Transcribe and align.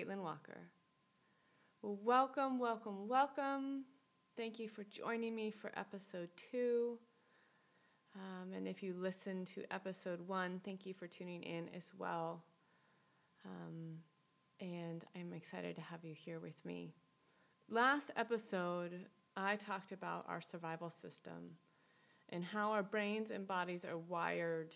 Caitlin 0.00 0.22
Walker. 0.22 0.70
Well, 1.82 1.98
welcome, 2.02 2.58
welcome, 2.58 3.06
welcome. 3.06 3.84
Thank 4.34 4.58
you 4.58 4.68
for 4.68 4.84
joining 4.84 5.34
me 5.34 5.50
for 5.50 5.70
episode 5.76 6.30
two. 6.50 6.98
Um, 8.14 8.54
and 8.54 8.66
if 8.66 8.82
you 8.82 8.94
listened 8.94 9.48
to 9.48 9.64
episode 9.70 10.26
one, 10.26 10.60
thank 10.64 10.86
you 10.86 10.94
for 10.94 11.06
tuning 11.06 11.42
in 11.42 11.68
as 11.76 11.90
well. 11.98 12.44
Um, 13.44 13.98
and 14.58 15.04
I'm 15.14 15.34
excited 15.34 15.76
to 15.76 15.82
have 15.82 16.02
you 16.02 16.14
here 16.14 16.40
with 16.40 16.64
me. 16.64 16.94
Last 17.68 18.10
episode, 18.16 19.06
I 19.36 19.56
talked 19.56 19.92
about 19.92 20.24
our 20.28 20.40
survival 20.40 20.88
system 20.88 21.56
and 22.30 22.42
how 22.42 22.72
our 22.72 22.82
brains 22.82 23.30
and 23.30 23.46
bodies 23.46 23.84
are 23.84 23.98
wired 23.98 24.74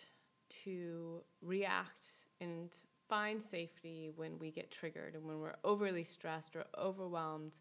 to 0.64 1.22
react 1.40 2.06
and 2.42 2.70
find 3.08 3.40
safety 3.40 4.10
when 4.14 4.38
we 4.38 4.50
get 4.50 4.70
triggered 4.70 5.14
and 5.14 5.24
when 5.24 5.40
we're 5.40 5.56
overly 5.64 6.04
stressed 6.04 6.56
or 6.56 6.64
overwhelmed 6.78 7.56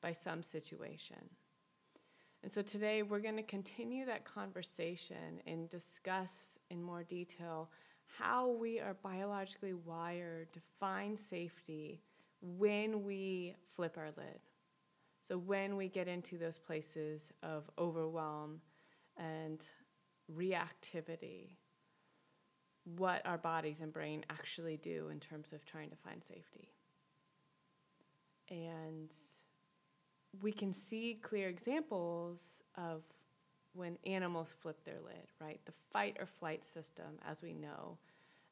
by 0.00 0.12
some 0.12 0.42
situation. 0.42 1.18
And 2.42 2.50
so 2.50 2.60
today 2.60 3.02
we're 3.02 3.20
going 3.20 3.36
to 3.36 3.42
continue 3.42 4.04
that 4.06 4.24
conversation 4.24 5.40
and 5.46 5.68
discuss 5.68 6.58
in 6.70 6.82
more 6.82 7.04
detail 7.04 7.70
how 8.18 8.50
we 8.50 8.80
are 8.80 8.96
biologically 9.02 9.72
wired 9.72 10.52
to 10.52 10.60
find 10.80 11.18
safety 11.18 12.02
when 12.40 13.04
we 13.04 13.54
flip 13.74 13.96
our 13.96 14.10
lid. 14.16 14.40
So, 15.20 15.38
when 15.38 15.76
we 15.76 15.88
get 15.88 16.08
into 16.08 16.36
those 16.36 16.58
places 16.58 17.32
of 17.44 17.70
overwhelm 17.78 18.60
and 19.16 19.60
reactivity, 20.36 21.58
what 22.84 23.24
our 23.24 23.38
bodies 23.38 23.80
and 23.80 23.92
brain 23.92 24.24
actually 24.30 24.76
do 24.76 25.08
in 25.10 25.20
terms 25.20 25.52
of 25.52 25.64
trying 25.64 25.90
to 25.90 25.96
find 25.96 26.22
safety. 26.22 26.68
And 28.50 29.10
we 30.42 30.52
can 30.52 30.72
see 30.72 31.18
clear 31.22 31.48
examples 31.48 32.62
of 32.76 33.04
when 33.74 33.96
animals 34.04 34.54
flip 34.58 34.84
their 34.84 35.00
lid, 35.04 35.30
right? 35.40 35.60
The 35.64 35.72
fight 35.92 36.16
or 36.20 36.26
flight 36.26 36.64
system, 36.64 37.18
as 37.26 37.42
we 37.42 37.54
know, 37.54 37.98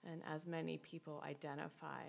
and 0.05 0.23
as 0.33 0.47
many 0.47 0.79
people 0.79 1.23
identify. 1.27 2.05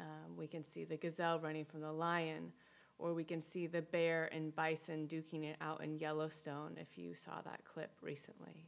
Um, 0.00 0.36
we 0.36 0.46
can 0.46 0.64
see 0.64 0.84
the 0.84 0.96
gazelle 0.96 1.38
running 1.38 1.64
from 1.64 1.80
the 1.80 1.92
lion, 1.92 2.52
or 2.98 3.14
we 3.14 3.24
can 3.24 3.40
see 3.40 3.66
the 3.66 3.82
bear 3.82 4.28
and 4.32 4.54
bison 4.54 5.06
duking 5.06 5.44
it 5.44 5.56
out 5.60 5.82
in 5.82 5.98
Yellowstone 5.98 6.76
if 6.80 6.98
you 6.98 7.14
saw 7.14 7.40
that 7.44 7.60
clip 7.64 7.92
recently, 8.02 8.64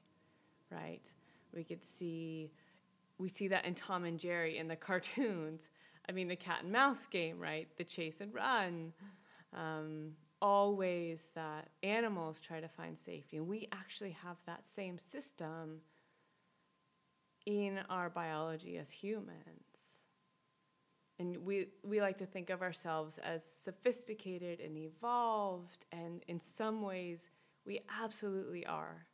right? 0.70 1.10
We 1.54 1.64
could 1.64 1.84
see, 1.84 2.50
we 3.18 3.28
see 3.28 3.48
that 3.48 3.64
in 3.64 3.74
Tom 3.74 4.04
and 4.04 4.18
Jerry 4.18 4.58
in 4.58 4.68
the 4.68 4.76
cartoons. 4.88 5.68
I 6.08 6.12
mean, 6.12 6.28
the 6.28 6.36
cat 6.36 6.60
and 6.62 6.72
mouse 6.72 7.06
game, 7.06 7.38
right? 7.38 7.68
The 7.76 7.84
chase 7.84 8.20
and 8.20 8.32
run. 8.34 8.92
Um, 9.54 10.12
all 10.40 10.76
ways 10.76 11.30
that 11.34 11.68
animals 11.82 12.40
try 12.40 12.60
to 12.60 12.68
find 12.68 12.96
safety. 12.96 13.36
And 13.36 13.48
we 13.48 13.68
actually 13.72 14.16
have 14.22 14.36
that 14.46 14.64
same 14.66 14.98
system 14.98 15.80
in 17.44 17.80
our 17.88 18.10
biology 18.10 18.76
as 18.76 18.90
humans. 18.90 19.78
And 21.18 21.38
we, 21.38 21.66
we 21.82 22.00
like 22.00 22.18
to 22.18 22.26
think 22.26 22.50
of 22.50 22.62
ourselves 22.62 23.18
as 23.18 23.42
sophisticated 23.42 24.60
and 24.60 24.76
evolved, 24.76 25.86
and 25.90 26.22
in 26.28 26.38
some 26.38 26.82
ways, 26.82 27.30
we 27.66 27.80
absolutely 28.00 28.64
are. 28.66 29.07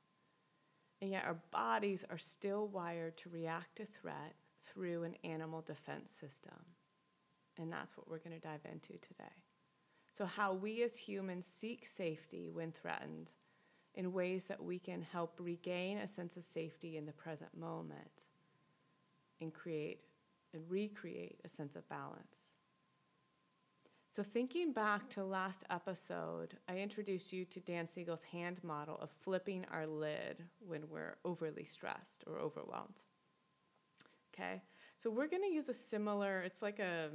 And 1.04 1.12
yet, 1.12 1.26
our 1.26 1.36
bodies 1.50 2.02
are 2.08 2.16
still 2.16 2.66
wired 2.68 3.18
to 3.18 3.28
react 3.28 3.76
to 3.76 3.84
threat 3.84 4.36
through 4.62 5.02
an 5.02 5.16
animal 5.22 5.60
defense 5.60 6.10
system. 6.10 6.54
And 7.58 7.70
that's 7.70 7.94
what 7.94 8.08
we're 8.08 8.20
going 8.20 8.34
to 8.34 8.40
dive 8.40 8.62
into 8.64 8.94
today. 8.94 9.36
So, 10.16 10.24
how 10.24 10.54
we 10.54 10.82
as 10.82 10.96
humans 10.96 11.44
seek 11.44 11.86
safety 11.86 12.48
when 12.50 12.72
threatened 12.72 13.32
in 13.94 14.14
ways 14.14 14.46
that 14.46 14.64
we 14.64 14.78
can 14.78 15.02
help 15.02 15.38
regain 15.38 15.98
a 15.98 16.08
sense 16.08 16.38
of 16.38 16.44
safety 16.44 16.96
in 16.96 17.04
the 17.04 17.12
present 17.12 17.54
moment 17.54 18.28
and 19.42 19.52
create 19.52 20.04
and 20.54 20.62
recreate 20.70 21.38
a 21.44 21.50
sense 21.50 21.76
of 21.76 21.86
balance. 21.90 22.53
So, 24.14 24.22
thinking 24.22 24.72
back 24.72 25.08
to 25.10 25.24
last 25.24 25.64
episode, 25.70 26.56
I 26.68 26.76
introduced 26.76 27.32
you 27.32 27.44
to 27.46 27.58
Dan 27.58 27.88
Siegel's 27.88 28.22
hand 28.22 28.62
model 28.62 28.96
of 29.02 29.10
flipping 29.10 29.66
our 29.72 29.88
lid 29.88 30.44
when 30.64 30.88
we're 30.88 31.16
overly 31.24 31.64
stressed 31.64 32.22
or 32.28 32.38
overwhelmed. 32.38 33.00
Okay, 34.32 34.62
so 34.98 35.10
we're 35.10 35.26
going 35.26 35.42
to 35.42 35.52
use 35.52 35.68
a 35.68 35.74
similar, 35.74 36.42
it's 36.42 36.62
like 36.62 36.78
a, 36.78 37.08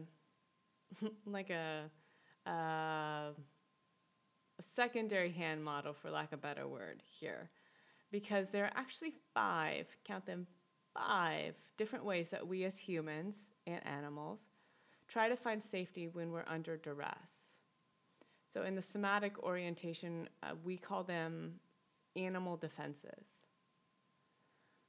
like 1.25 1.49
a, 1.51 1.89
uh, 2.45 3.31
a 3.31 3.33
secondary 4.59 5.31
hand 5.31 5.63
model, 5.63 5.93
for 5.93 6.11
lack 6.11 6.33
of 6.33 6.39
a 6.39 6.41
better 6.41 6.67
word, 6.67 7.01
here. 7.05 7.49
Because 8.11 8.49
there 8.49 8.65
are 8.65 8.73
actually 8.75 9.13
five, 9.33 9.87
count 10.03 10.25
them, 10.25 10.47
five 10.93 11.55
different 11.77 12.03
ways 12.03 12.27
that 12.31 12.45
we 12.45 12.65
as 12.65 12.77
humans 12.77 13.37
and 13.65 13.79
animals 13.87 14.49
try 15.09 15.27
to 15.27 15.35
find 15.35 15.61
safety 15.61 16.07
when 16.07 16.31
we're 16.31 16.45
under 16.47 16.77
duress. 16.77 17.49
So, 18.51 18.63
in 18.63 18.75
the 18.75 18.81
somatic 18.81 19.43
orientation, 19.43 20.29
uh, 20.41 20.51
we 20.63 20.77
call 20.77 21.03
them 21.03 21.55
animal 22.15 22.57
defenses. 22.57 23.27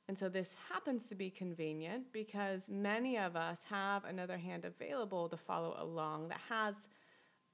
And 0.08 0.16
so, 0.16 0.28
this 0.28 0.54
happens 0.72 1.08
to 1.08 1.14
be 1.14 1.30
convenient 1.30 2.12
because 2.12 2.68
many 2.68 3.18
of 3.18 3.36
us 3.36 3.60
have 3.68 4.04
another 4.04 4.38
hand 4.38 4.64
available 4.64 5.28
to 5.28 5.36
follow 5.36 5.76
along 5.78 6.28
that 6.28 6.40
has 6.48 6.88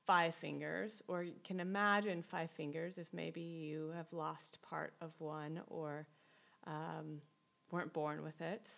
five 0.06 0.34
fingers, 0.36 1.02
or 1.08 1.24
you 1.24 1.34
can 1.42 1.58
imagine 1.58 2.22
five 2.22 2.50
fingers 2.52 2.98
if 2.98 3.08
maybe 3.12 3.40
you 3.40 3.92
have 3.96 4.12
lost 4.12 4.58
part 4.62 4.94
of 5.00 5.10
one 5.18 5.60
or 5.66 6.06
um, 6.68 7.20
weren't 7.72 7.92
born 7.92 8.22
with 8.22 8.40
it. 8.40 8.68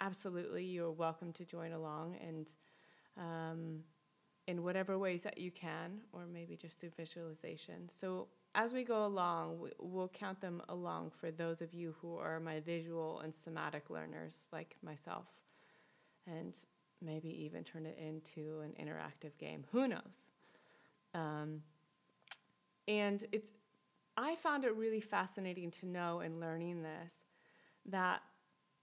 Absolutely, 0.00 0.64
you're 0.64 0.90
welcome 0.90 1.32
to 1.34 1.44
join 1.44 1.72
along 1.72 2.16
and 2.26 2.50
um, 3.18 3.80
in 4.46 4.62
whatever 4.62 4.98
ways 4.98 5.22
that 5.24 5.38
you 5.38 5.50
can, 5.50 6.00
or 6.12 6.26
maybe 6.26 6.56
just 6.56 6.80
through 6.80 6.92
visualization. 6.96 7.88
So, 7.88 8.28
as 8.54 8.72
we 8.72 8.82
go 8.82 9.04
along, 9.04 9.68
we'll 9.78 10.08
count 10.08 10.40
them 10.40 10.62
along 10.70 11.10
for 11.10 11.30
those 11.30 11.60
of 11.60 11.74
you 11.74 11.94
who 12.00 12.16
are 12.16 12.40
my 12.40 12.60
visual 12.60 13.20
and 13.20 13.34
somatic 13.34 13.90
learners, 13.90 14.44
like 14.52 14.76
myself, 14.82 15.26
and 16.26 16.58
maybe 17.02 17.28
even 17.44 17.62
turn 17.62 17.84
it 17.84 17.98
into 17.98 18.60
an 18.60 18.72
interactive 18.82 19.36
game. 19.38 19.64
Who 19.72 19.86
knows? 19.86 20.30
Um, 21.14 21.62
and 22.86 23.24
it's, 23.32 23.52
I 24.16 24.34
found 24.36 24.64
it 24.64 24.74
really 24.74 25.00
fascinating 25.00 25.70
to 25.72 25.86
know 25.86 26.20
in 26.20 26.40
learning 26.40 26.82
this 26.82 27.14
that 27.86 28.22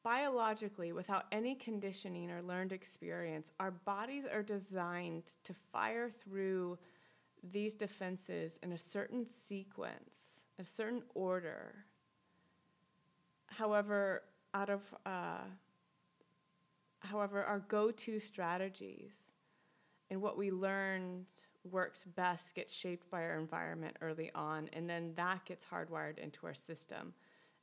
biologically, 0.06 0.92
without 0.92 1.26
any 1.32 1.56
conditioning 1.56 2.30
or 2.30 2.44
learned 2.44 2.72
experience, 2.72 3.52
our 3.60 3.72
bodies 3.72 4.24
are 4.32 4.44
designed 4.44 5.24
to 5.44 5.52
fire 5.74 6.12
through 6.24 6.78
these 7.52 7.74
defenses 7.74 8.60
in 8.62 8.72
a 8.72 8.78
certain 8.78 9.26
sequence, 9.26 10.42
a 10.60 10.64
certain 10.64 11.02
order. 11.16 11.74
However, 13.48 14.22
out 14.54 14.70
of 14.70 14.82
uh, 15.08 15.48
however, 17.00 17.44
our 17.44 17.60
go-to 17.68 18.20
strategies 18.20 19.26
and 20.12 20.22
what 20.22 20.38
we 20.38 20.52
learned 20.52 21.26
works 21.72 22.06
best 22.16 22.54
gets 22.54 22.76
shaped 22.76 23.10
by 23.10 23.24
our 23.24 23.40
environment 23.40 23.98
early 24.02 24.30
on, 24.36 24.70
and 24.72 24.88
then 24.88 25.14
that 25.16 25.46
gets 25.46 25.66
hardwired 25.66 26.20
into 26.20 26.46
our 26.46 26.54
system. 26.54 27.16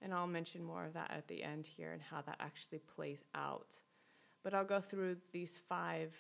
And 0.03 0.13
I'll 0.13 0.27
mention 0.27 0.65
more 0.65 0.85
of 0.85 0.95
that 0.95 1.11
at 1.11 1.29
the 1.29 1.43
end 1.43 1.67
here 1.67 1.93
and 1.93 2.03
how 2.03 2.21
that 2.23 2.37
actually 2.41 2.81
plays 2.81 3.25
out. 3.35 3.77
But 4.43 4.53
I'll 4.53 4.65
go 4.65 4.81
through 4.81 5.17
these 5.33 5.59
five 5.69 6.13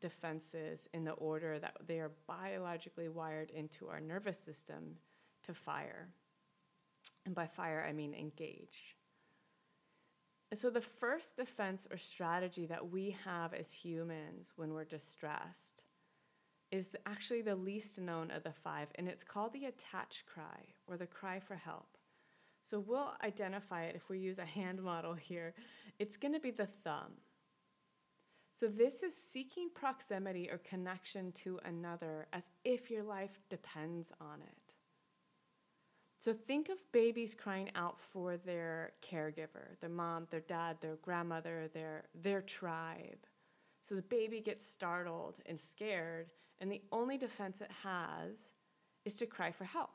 defenses 0.00 0.88
in 0.94 1.04
the 1.04 1.12
order 1.12 1.58
that 1.58 1.76
they 1.86 1.98
are 1.98 2.12
biologically 2.28 3.08
wired 3.08 3.50
into 3.50 3.88
our 3.88 4.00
nervous 4.00 4.38
system 4.38 4.96
to 5.44 5.54
fire. 5.54 6.08
And 7.24 7.34
by 7.34 7.46
fire, 7.46 7.84
I 7.88 7.92
mean 7.92 8.14
engage. 8.14 8.96
And 10.50 10.58
so, 10.58 10.70
the 10.70 10.80
first 10.80 11.36
defense 11.36 11.88
or 11.90 11.96
strategy 11.96 12.66
that 12.66 12.90
we 12.90 13.16
have 13.24 13.52
as 13.52 13.72
humans 13.72 14.52
when 14.54 14.72
we're 14.72 14.84
distressed 14.84 15.82
is 16.70 16.90
actually 17.04 17.42
the 17.42 17.56
least 17.56 17.98
known 17.98 18.30
of 18.30 18.42
the 18.42 18.52
five, 18.52 18.88
and 18.94 19.08
it's 19.08 19.24
called 19.24 19.52
the 19.52 19.64
attach 19.64 20.24
cry 20.26 20.74
or 20.86 20.96
the 20.96 21.06
cry 21.06 21.40
for 21.40 21.56
help. 21.56 21.95
So 22.68 22.80
we'll 22.80 23.12
identify 23.22 23.84
it 23.84 23.94
if 23.94 24.08
we 24.08 24.18
use 24.18 24.40
a 24.40 24.44
hand 24.44 24.82
model 24.82 25.14
here. 25.14 25.54
It's 26.00 26.16
going 26.16 26.34
to 26.34 26.40
be 26.40 26.50
the 26.50 26.66
thumb. 26.66 27.12
So 28.50 28.66
this 28.66 29.02
is 29.04 29.14
seeking 29.14 29.68
proximity 29.72 30.50
or 30.50 30.58
connection 30.58 31.30
to 31.32 31.60
another 31.64 32.26
as 32.32 32.50
if 32.64 32.90
your 32.90 33.04
life 33.04 33.38
depends 33.48 34.10
on 34.20 34.40
it. 34.42 34.74
So 36.18 36.32
think 36.32 36.68
of 36.70 36.78
babies 36.90 37.36
crying 37.36 37.70
out 37.76 38.00
for 38.00 38.36
their 38.36 38.94
caregiver, 39.00 39.78
their 39.80 39.90
mom, 39.90 40.26
their 40.30 40.40
dad, 40.40 40.78
their 40.80 40.96
grandmother, 40.96 41.68
their 41.72 42.04
their 42.20 42.40
tribe. 42.40 43.26
So 43.82 43.94
the 43.94 44.02
baby 44.02 44.40
gets 44.40 44.66
startled 44.66 45.36
and 45.46 45.60
scared, 45.60 46.32
and 46.58 46.72
the 46.72 46.82
only 46.90 47.16
defense 47.16 47.60
it 47.60 47.70
has 47.84 48.50
is 49.04 49.14
to 49.16 49.26
cry 49.26 49.52
for 49.52 49.64
help. 49.64 49.90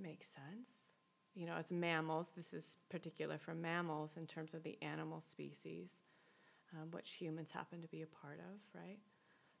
Makes 0.00 0.28
sense. 0.28 0.90
You 1.34 1.46
know, 1.46 1.54
as 1.56 1.70
mammals, 1.70 2.32
this 2.36 2.52
is 2.52 2.76
particular 2.88 3.38
for 3.38 3.54
mammals 3.54 4.16
in 4.16 4.26
terms 4.26 4.54
of 4.54 4.62
the 4.62 4.78
animal 4.82 5.20
species, 5.20 5.92
um, 6.72 6.90
which 6.90 7.12
humans 7.12 7.50
happen 7.50 7.80
to 7.82 7.88
be 7.88 8.02
a 8.02 8.06
part 8.06 8.38
of, 8.38 8.60
right? 8.74 8.98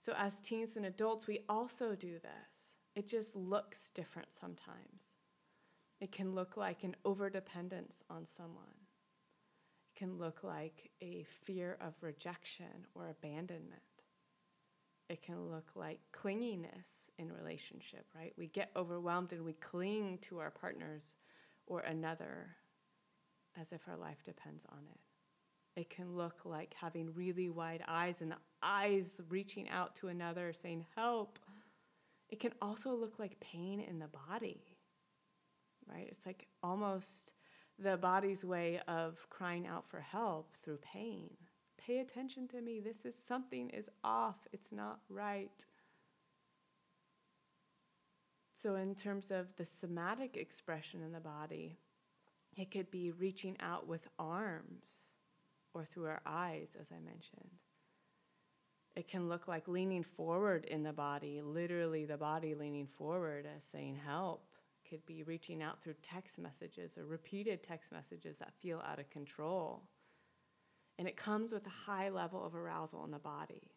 So 0.00 0.12
as 0.16 0.40
teens 0.40 0.76
and 0.76 0.86
adults, 0.86 1.26
we 1.26 1.40
also 1.48 1.94
do 1.94 2.18
this. 2.18 2.74
It 2.94 3.06
just 3.06 3.36
looks 3.36 3.90
different 3.90 4.32
sometimes. 4.32 5.18
It 6.00 6.12
can 6.12 6.34
look 6.34 6.56
like 6.56 6.84
an 6.84 6.96
overdependence 7.04 8.02
on 8.08 8.24
someone. 8.24 8.86
It 9.94 9.98
can 9.98 10.18
look 10.18 10.44
like 10.44 10.90
a 11.02 11.24
fear 11.44 11.76
of 11.80 11.94
rejection 12.00 12.86
or 12.94 13.08
abandonment. 13.08 13.82
It 15.08 15.22
can 15.22 15.48
look 15.48 15.70
like 15.74 16.00
clinginess 16.12 17.08
in 17.18 17.32
relationship, 17.32 18.04
right? 18.14 18.34
We 18.36 18.48
get 18.48 18.70
overwhelmed 18.76 19.32
and 19.32 19.44
we 19.44 19.54
cling 19.54 20.18
to 20.22 20.38
our 20.38 20.50
partners 20.50 21.14
or 21.66 21.80
another 21.80 22.56
as 23.58 23.72
if 23.72 23.88
our 23.88 23.96
life 23.96 24.22
depends 24.24 24.66
on 24.70 24.80
it. 24.90 25.80
It 25.80 25.90
can 25.90 26.16
look 26.16 26.40
like 26.44 26.74
having 26.78 27.14
really 27.14 27.48
wide 27.48 27.82
eyes 27.86 28.20
and 28.20 28.32
the 28.32 28.36
eyes 28.62 29.20
reaching 29.28 29.68
out 29.68 29.94
to 29.96 30.08
another 30.08 30.52
saying, 30.52 30.84
Help. 30.94 31.38
It 32.28 32.40
can 32.40 32.52
also 32.60 32.94
look 32.94 33.18
like 33.18 33.40
pain 33.40 33.80
in 33.80 33.98
the 33.98 34.08
body, 34.08 34.60
right? 35.90 36.06
It's 36.10 36.26
like 36.26 36.46
almost 36.62 37.32
the 37.78 37.96
body's 37.96 38.44
way 38.44 38.80
of 38.86 39.26
crying 39.30 39.66
out 39.66 39.88
for 39.88 40.00
help 40.00 40.54
through 40.62 40.78
pain. 40.78 41.30
Pay 41.88 42.00
attention 42.00 42.46
to 42.48 42.60
me. 42.60 42.80
This 42.80 43.06
is 43.06 43.14
something 43.14 43.70
is 43.70 43.88
off. 44.04 44.46
It's 44.52 44.70
not 44.70 45.00
right. 45.08 45.64
So, 48.52 48.74
in 48.74 48.94
terms 48.94 49.30
of 49.30 49.56
the 49.56 49.64
somatic 49.64 50.36
expression 50.36 51.00
in 51.02 51.12
the 51.12 51.20
body, 51.20 51.78
it 52.58 52.70
could 52.70 52.90
be 52.90 53.10
reaching 53.10 53.56
out 53.60 53.88
with 53.88 54.06
arms 54.18 55.00
or 55.72 55.86
through 55.86 56.06
our 56.06 56.20
eyes, 56.26 56.76
as 56.78 56.90
I 56.92 57.00
mentioned. 57.00 57.52
It 58.94 59.08
can 59.08 59.30
look 59.30 59.48
like 59.48 59.66
leaning 59.66 60.02
forward 60.02 60.66
in 60.66 60.82
the 60.82 60.92
body, 60.92 61.40
literally 61.40 62.04
the 62.04 62.18
body 62.18 62.54
leaning 62.54 62.86
forward 62.86 63.46
as 63.46 63.64
saying 63.64 63.98
help. 64.04 64.44
Could 64.90 65.06
be 65.06 65.22
reaching 65.22 65.62
out 65.62 65.82
through 65.82 65.94
text 66.02 66.38
messages 66.38 66.98
or 66.98 67.06
repeated 67.06 67.62
text 67.62 67.92
messages 67.92 68.36
that 68.38 68.52
feel 68.60 68.82
out 68.86 68.98
of 68.98 69.08
control. 69.08 69.84
And 70.98 71.06
it 71.06 71.16
comes 71.16 71.52
with 71.52 71.66
a 71.66 71.90
high 71.90 72.08
level 72.08 72.44
of 72.44 72.54
arousal 72.54 73.04
in 73.04 73.12
the 73.12 73.18
body. 73.18 73.70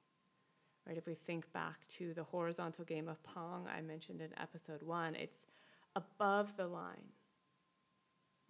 Right? 0.87 0.97
If 0.97 1.05
we 1.05 1.13
think 1.13 1.51
back 1.53 1.87
to 1.97 2.13
the 2.13 2.23
horizontal 2.23 2.83
game 2.83 3.07
of 3.07 3.21
Pong 3.23 3.67
I 3.67 3.81
mentioned 3.81 4.21
in 4.21 4.29
episode 4.39 4.81
one, 4.81 5.15
it's 5.15 5.45
above 5.95 6.57
the 6.57 6.67
line. 6.67 7.13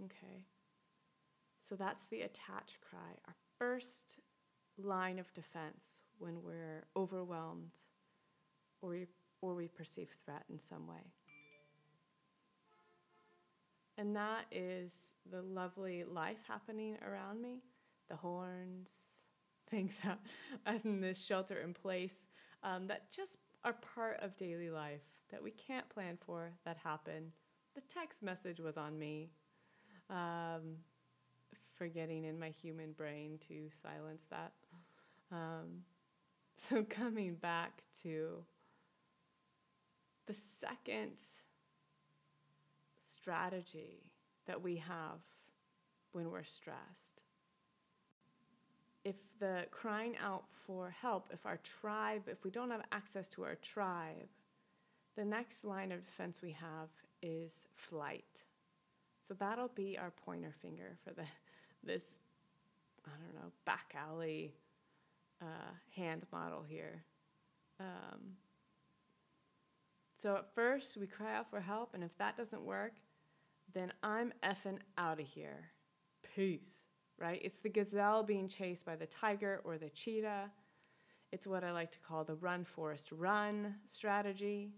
Okay? 0.05 0.45
So 1.67 1.75
that's 1.75 2.05
the 2.07 2.21
attach 2.21 2.79
cry, 2.81 3.17
our 3.27 3.35
first 3.57 4.19
line 4.77 5.19
of 5.19 5.33
defense 5.33 6.03
when 6.17 6.43
we're 6.43 6.85
overwhelmed 6.95 7.79
or 8.81 8.89
we, 8.89 9.07
or 9.41 9.53
we 9.53 9.67
perceive 9.67 10.09
threat 10.25 10.43
in 10.49 10.59
some 10.59 10.87
way. 10.87 11.11
And 13.97 14.15
that 14.15 14.45
is 14.51 14.91
the 15.29 15.41
lovely 15.41 16.03
life 16.03 16.39
happening 16.47 16.97
around 17.05 17.41
me 17.41 17.61
the 18.11 18.17
horns, 18.17 18.89
things 19.69 19.97
that 20.03 20.19
in 20.83 21.01
this 21.01 21.23
shelter 21.23 21.59
in 21.59 21.73
place 21.73 22.27
um, 22.61 22.87
that 22.87 23.11
just 23.11 23.37
are 23.63 23.73
part 23.95 24.19
of 24.21 24.35
daily 24.37 24.69
life 24.69 25.01
that 25.31 25.41
we 25.41 25.51
can't 25.51 25.87
plan 25.89 26.17
for 26.19 26.51
that 26.65 26.77
happen. 26.77 27.31
The 27.73 27.81
text 27.81 28.21
message 28.21 28.59
was 28.59 28.75
on 28.77 28.99
me. 28.99 29.29
Um, 30.09 30.77
forgetting 31.81 32.25
in 32.25 32.37
my 32.37 32.49
human 32.49 32.91
brain 32.91 33.39
to 33.47 33.69
silence 33.81 34.27
that. 34.29 34.51
Um, 35.31 35.83
so, 36.57 36.83
coming 36.83 37.33
back 37.33 37.81
to 38.03 38.43
the 40.27 40.33
second 40.35 41.13
strategy 43.03 44.11
that 44.45 44.61
we 44.61 44.75
have 44.75 45.21
when 46.11 46.29
we're 46.29 46.43
stressed. 46.43 47.10
If 49.03 49.15
the 49.39 49.65
crying 49.71 50.15
out 50.23 50.43
for 50.65 50.89
help, 50.89 51.29
if 51.33 51.45
our 51.45 51.57
tribe, 51.57 52.23
if 52.27 52.43
we 52.43 52.51
don't 52.51 52.69
have 52.69 52.83
access 52.91 53.27
to 53.29 53.43
our 53.43 53.55
tribe, 53.55 54.29
the 55.15 55.25
next 55.25 55.63
line 55.65 55.91
of 55.91 56.05
defense 56.05 56.39
we 56.41 56.51
have 56.51 56.89
is 57.21 57.67
flight. 57.75 58.43
So 59.27 59.33
that'll 59.33 59.69
be 59.69 59.97
our 59.97 60.11
pointer 60.25 60.53
finger 60.61 60.97
for 61.03 61.13
the 61.13 61.23
this 61.83 62.03
I 63.05 63.09
don't 63.09 63.43
know 63.43 63.51
back 63.65 63.95
alley 63.97 64.53
uh, 65.41 65.73
hand 65.95 66.25
model 66.31 66.63
here. 66.67 67.03
Um, 67.79 68.35
so 70.15 70.35
at 70.35 70.53
first 70.53 70.97
we 70.97 71.07
cry 71.07 71.35
out 71.35 71.49
for 71.49 71.59
help, 71.59 71.95
and 71.95 72.03
if 72.03 72.15
that 72.19 72.37
doesn't 72.37 72.63
work, 72.63 72.93
then 73.73 73.91
I'm 74.03 74.33
effing 74.43 74.77
out 74.97 75.19
of 75.19 75.25
here. 75.25 75.71
Peace, 76.35 76.90
right? 77.21 77.39
It's 77.43 77.59
the 77.59 77.69
gazelle 77.69 78.23
being 78.23 78.47
chased 78.47 78.85
by 78.85 78.95
the 78.95 79.05
tiger 79.05 79.61
or 79.63 79.77
the 79.77 79.89
cheetah. 79.89 80.49
It's 81.31 81.45
what 81.45 81.63
I 81.63 81.71
like 81.71 81.91
to 81.91 81.99
call 81.99 82.23
the 82.23 82.35
run, 82.35 82.65
Forrest, 82.65 83.11
run 83.11 83.75
strategy, 83.85 84.71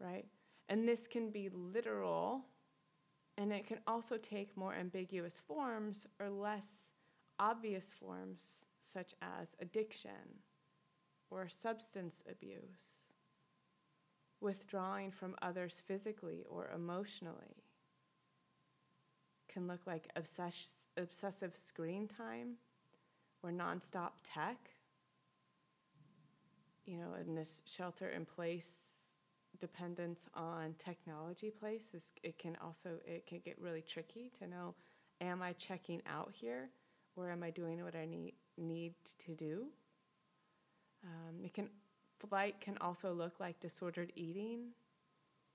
right? 0.00 0.26
And 0.68 0.88
this 0.88 1.06
can 1.06 1.30
be 1.30 1.50
literal, 1.52 2.44
and 3.36 3.52
it 3.52 3.66
can 3.66 3.78
also 3.86 4.16
take 4.16 4.56
more 4.56 4.74
ambiguous 4.74 5.40
forms 5.46 6.06
or 6.20 6.30
less 6.30 6.90
obvious 7.38 7.92
forms 7.92 8.60
such 8.80 9.14
as 9.20 9.56
addiction 9.60 10.40
or 11.30 11.48
substance 11.48 12.22
abuse, 12.30 13.08
withdrawing 14.40 15.10
from 15.10 15.34
others 15.42 15.82
physically 15.84 16.44
or 16.48 16.70
emotionally. 16.74 17.65
Can 19.56 19.68
look 19.68 19.86
like 19.86 20.10
obsess- 20.16 20.84
obsessive 20.98 21.56
screen 21.56 22.08
time 22.08 22.56
or 23.42 23.50
nonstop 23.50 24.10
tech. 24.22 24.58
You 26.84 26.98
know, 26.98 27.14
in 27.18 27.34
this 27.34 27.62
shelter 27.64 28.10
in 28.10 28.26
place 28.26 29.14
dependence 29.58 30.28
on 30.34 30.74
technology 30.78 31.50
place 31.50 32.12
it 32.22 32.38
can 32.38 32.58
also 32.62 32.98
it 33.06 33.26
can 33.26 33.38
get 33.38 33.58
really 33.58 33.80
tricky 33.80 34.30
to 34.38 34.46
know 34.46 34.74
am 35.22 35.40
I 35.40 35.54
checking 35.54 36.02
out 36.06 36.30
here 36.34 36.68
or 37.16 37.30
am 37.30 37.42
I 37.42 37.48
doing 37.48 37.82
what 37.82 37.96
I 37.96 38.04
need 38.04 38.34
need 38.58 38.92
to 39.24 39.34
do. 39.34 39.68
Um, 41.02 41.42
it 41.42 41.54
can 41.54 41.70
flight 42.18 42.60
can 42.60 42.76
also 42.82 43.14
look 43.14 43.40
like 43.40 43.58
disordered 43.60 44.12
eating, 44.16 44.72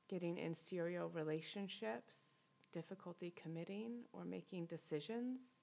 getting 0.10 0.40
in 0.40 0.56
serial 0.56 1.10
relationships, 1.10 2.41
difficulty 2.72 3.34
committing 3.42 4.04
or 4.14 4.26
making 4.26 4.66
decisions. 4.66 5.60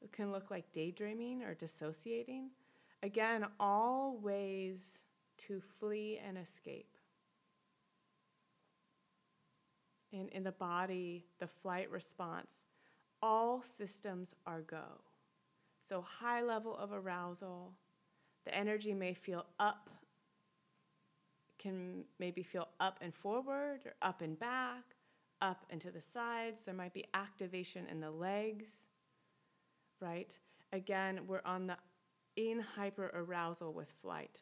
It 0.00 0.12
can 0.12 0.32
look 0.32 0.50
like 0.50 0.72
daydreaming 0.72 1.42
or 1.42 1.54
dissociating. 1.54 2.50
Again, 3.02 3.46
all 3.58 4.18
ways 4.18 5.02
to 5.46 5.60
flee 5.78 6.20
and 6.26 6.36
escape. 6.38 6.96
And 10.12 10.28
in 10.30 10.42
the 10.42 10.52
body, 10.52 11.26
the 11.38 11.46
flight 11.46 11.90
response, 11.90 12.62
all 13.22 13.62
systems 13.62 14.34
are 14.46 14.60
go. 14.60 15.02
So, 15.82 16.00
high 16.00 16.42
level 16.42 16.76
of 16.76 16.92
arousal. 16.92 17.74
The 18.44 18.54
energy 18.54 18.94
may 18.94 19.14
feel 19.14 19.46
up, 19.58 19.90
can 21.60 22.04
maybe 22.18 22.42
feel 22.42 22.68
up 22.80 22.98
and 23.00 23.14
forward 23.14 23.80
or 23.84 23.92
up 24.02 24.22
and 24.22 24.38
back, 24.38 24.82
up 25.40 25.64
and 25.70 25.80
to 25.80 25.90
the 25.90 26.00
sides. 26.00 26.60
There 26.64 26.74
might 26.74 26.94
be 26.94 27.06
activation 27.14 27.86
in 27.86 28.00
the 28.00 28.10
legs, 28.10 28.68
right? 30.00 30.36
Again, 30.72 31.20
we're 31.26 31.42
on 31.44 31.66
the 31.66 31.76
in 32.36 32.60
hyper 32.60 33.10
arousal 33.14 33.72
with 33.72 33.90
flight, 34.02 34.40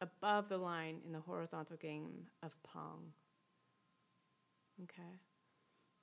above 0.00 0.48
the 0.48 0.58
line 0.58 1.00
in 1.04 1.12
the 1.12 1.20
horizontal 1.20 1.76
game 1.76 2.26
of 2.42 2.52
Pong. 2.62 3.12
Okay? 4.84 5.18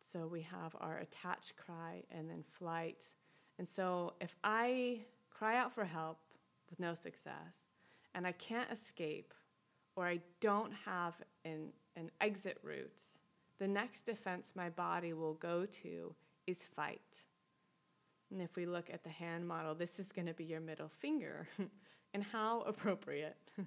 So 0.02 0.28
we 0.28 0.42
have 0.42 0.76
our 0.80 0.98
attached 0.98 1.56
cry 1.56 2.04
and 2.12 2.30
then 2.30 2.44
flight 2.58 3.04
and 3.58 3.68
so 3.68 4.14
if 4.22 4.36
I 4.44 5.02
cry 5.30 5.58
out 5.58 5.74
for 5.74 5.86
help 5.86 6.20
with 6.70 6.80
no 6.80 6.94
success 6.94 7.34
and 8.14 8.28
I 8.28 8.32
can't 8.32 8.72
escape, 8.72 9.34
or 9.98 10.08
I 10.08 10.20
don't 10.40 10.72
have 10.86 11.16
an, 11.44 11.74
an 11.96 12.12
exit 12.22 12.60
route, 12.64 13.02
the 13.60 13.68
next 13.68 14.06
defense 14.06 14.52
my 14.56 14.70
body 14.70 15.12
will 15.12 15.34
go 15.34 15.66
to 15.82 16.14
is 16.46 16.62
fight. 16.76 17.24
And 18.32 18.42
if 18.42 18.56
we 18.56 18.68
look 18.68 18.90
at 18.94 19.04
the 19.04 19.10
hand 19.10 19.48
model, 19.48 19.74
this 19.74 20.00
is 20.00 20.12
going 20.12 20.28
to 20.28 20.34
be 20.34 20.44
your 20.44 20.60
middle 20.60 20.92
finger. 21.00 21.48
and 22.14 22.24
how 22.24 22.62
appropriate. 22.62 23.38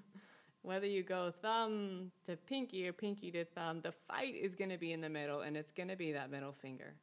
Whether 0.63 0.87
you 0.87 1.03
go 1.03 1.33
thumb 1.43 2.13
to 2.27 2.37
pinky 2.37 2.87
or 2.87 2.93
pinky 2.93 3.33
to 3.33 3.45
thumb, 3.45 3.81
the 3.83 3.93
fight 4.07 4.35
is 4.35 4.55
going 4.55 4.71
to 4.71 4.79
be 4.79 4.93
in 4.93 5.01
the 5.01 5.09
middle 5.09 5.41
and 5.41 5.57
it's 5.57 5.73
going 5.73 5.89
to 5.89 5.97
be 5.97 6.13
that 6.13 6.31
middle 6.31 6.53
finger. 6.53 6.95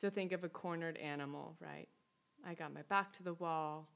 So 0.00 0.10
think 0.10 0.30
of 0.30 0.44
a 0.44 0.48
cornered 0.48 0.96
animal, 0.98 1.56
right? 1.60 1.88
I 2.46 2.54
got 2.54 2.72
my 2.72 2.82
back 2.82 3.12
to 3.14 3.24
the 3.24 3.34
wall. 3.34 3.88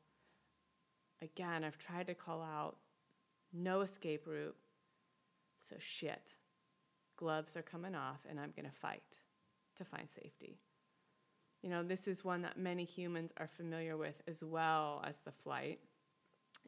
Again, 1.21 1.63
I've 1.63 1.79
tried 1.79 2.09
to 2.09 2.15
call 2.15 2.43
out 2.43 2.77
no 3.53 3.81
escape 3.81 4.27
route. 4.27 4.57
So 5.69 5.77
shit. 5.79 6.35
Gloves 7.17 7.57
are 7.57 7.63
coming 7.63 7.95
off 7.95 8.21
and 8.29 8.41
I'm 8.41 8.53
going 8.57 8.69
to 8.69 8.77
fight 8.77 9.03
to 9.77 9.85
find 9.85 10.09
safety. 10.11 10.59
You 11.63 11.71
know, 11.71 11.83
this 11.83 12.09
is 12.09 12.25
one 12.25 12.43
that 12.43 12.59
many 12.59 12.85
humans 12.85 13.33
are 13.37 13.47
familiar 13.47 13.97
with 13.97 14.21
as 14.27 14.43
well 14.43 15.03
as 15.07 15.19
the 15.25 15.31
flight. 15.31 15.79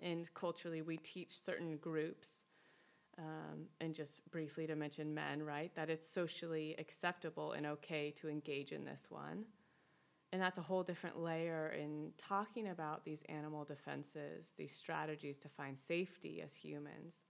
And 0.03 0.33
culturally, 0.35 0.83
we 0.83 0.97
teach 0.97 1.31
certain 1.43 1.77
groups, 1.77 2.45
um, 3.19 3.67
and 3.81 3.95
just 3.95 4.29
briefly 4.31 4.67
to 4.67 4.75
mention 4.75 5.15
men, 5.15 5.43
right, 5.43 5.75
that 5.77 5.91
it's 5.91 6.09
socially 6.09 6.75
acceptable 6.79 7.53
and 7.53 7.67
okay 7.67 8.13
to 8.17 8.29
engage 8.29 8.73
in 8.73 8.85
this 8.85 9.07
one. 9.09 9.45
And 10.35 10.43
that's 10.43 10.59
a 10.59 10.63
whole 10.63 10.83
different 10.83 11.23
layer 11.23 11.73
in 11.79 12.11
talking 12.19 12.67
about 12.67 13.05
these 13.05 13.23
animal 13.29 13.63
defenses, 13.63 14.51
these 14.59 14.75
strategies 14.75 15.39
to 15.39 15.49
find 15.49 15.79
safety 15.79 16.43
as 16.45 16.53
humans, 16.57 17.23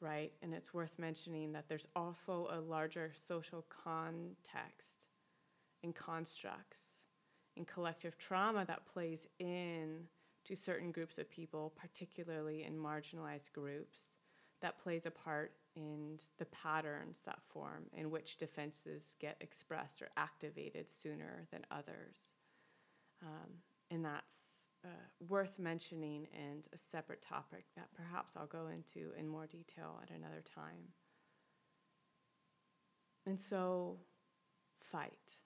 right? 0.00 0.32
And 0.42 0.52
it's 0.52 0.74
worth 0.74 0.98
mentioning 0.98 1.52
that 1.52 1.68
there's 1.68 1.86
also 1.94 2.48
a 2.50 2.58
larger 2.58 3.12
social 3.14 3.64
context 3.68 5.06
and 5.84 5.94
constructs 5.94 7.04
and 7.56 7.68
collective 7.68 8.18
trauma 8.18 8.64
that 8.64 8.84
plays 8.84 9.28
in 9.38 10.08
to 10.44 10.56
certain 10.56 10.90
groups 10.90 11.18
of 11.18 11.30
people, 11.30 11.72
particularly 11.76 12.64
in 12.64 12.76
marginalized 12.76 13.52
groups, 13.52 14.16
that 14.60 14.76
plays 14.76 15.06
a 15.06 15.12
part 15.12 15.52
in 15.76 16.18
the 16.38 16.46
patterns 16.46 17.22
that 17.24 17.38
form 17.46 17.84
in 17.96 18.10
which 18.10 18.38
defenses 18.38 19.14
get 19.20 19.36
expressed 19.40 20.02
or 20.02 20.08
activated 20.16 20.90
sooner 20.90 21.46
than 21.52 21.64
others. 21.70 22.32
Um, 23.22 23.50
and 23.90 24.04
that's 24.04 24.66
uh, 24.84 24.88
worth 25.28 25.58
mentioning 25.58 26.26
and 26.34 26.66
a 26.72 26.78
separate 26.78 27.22
topic 27.22 27.64
that 27.76 27.92
perhaps 27.94 28.36
I'll 28.36 28.46
go 28.46 28.68
into 28.68 29.12
in 29.18 29.28
more 29.28 29.46
detail 29.46 30.00
at 30.02 30.10
another 30.10 30.42
time. 30.54 30.94
And 33.26 33.38
so, 33.38 33.98
fight. 34.90 35.36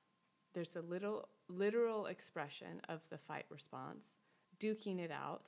There's 0.54 0.70
the 0.70 0.82
little 0.82 1.28
literal 1.48 2.06
expression 2.06 2.80
of 2.88 3.00
the 3.10 3.18
fight 3.18 3.44
response, 3.50 4.06
duking 4.60 5.00
it 5.00 5.10
out. 5.10 5.42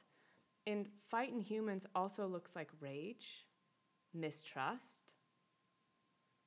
And 0.67 0.89
fight 1.09 1.33
in 1.33 1.41
humans 1.41 1.87
also 1.95 2.27
looks 2.27 2.57
like 2.57 2.71
rage, 2.81 3.47
mistrust, 4.13 5.15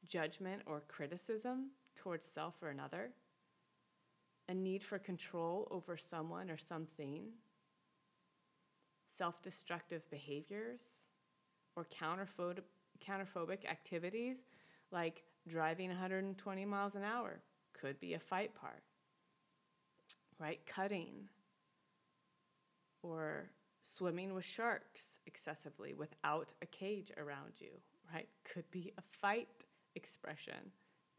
judgment 0.05 0.63
or 0.65 0.83
criticism 0.88 1.71
towards 1.95 2.25
self 2.25 2.55
or 2.62 2.69
another, 2.69 3.12
a 4.50 4.53
need 4.53 4.84
for 4.84 4.98
control 4.98 5.68
over 5.72 5.96
someone 5.96 6.50
or 6.50 6.58
something, 6.58 7.27
self 9.08 9.41
destructive 9.41 10.10
behaviors, 10.10 10.82
or 11.75 11.86
counterphobic, 11.86 13.65
activities 13.70 14.38
like 14.91 15.24
driving 15.48 15.89
120 15.89 16.65
miles 16.65 16.96
an 16.96 17.03
hour 17.03 17.39
could 17.74 18.00
be 18.00 18.15
a 18.15 18.20
fight 18.20 18.53
part, 18.56 18.84
right? 20.39 20.60
Cutting 20.65 21.29
or 23.03 23.51
swimming 23.82 24.34
with 24.34 24.46
sharks 24.46 25.20
excessively 25.25 25.94
without 25.94 26.53
a 26.62 26.65
cage 26.65 27.12
around 27.18 27.53
you, 27.60 27.70
right? 28.13 28.27
Could 28.44 28.70
be 28.72 28.91
a 28.98 29.01
fight 29.22 29.48
expression 29.96 30.72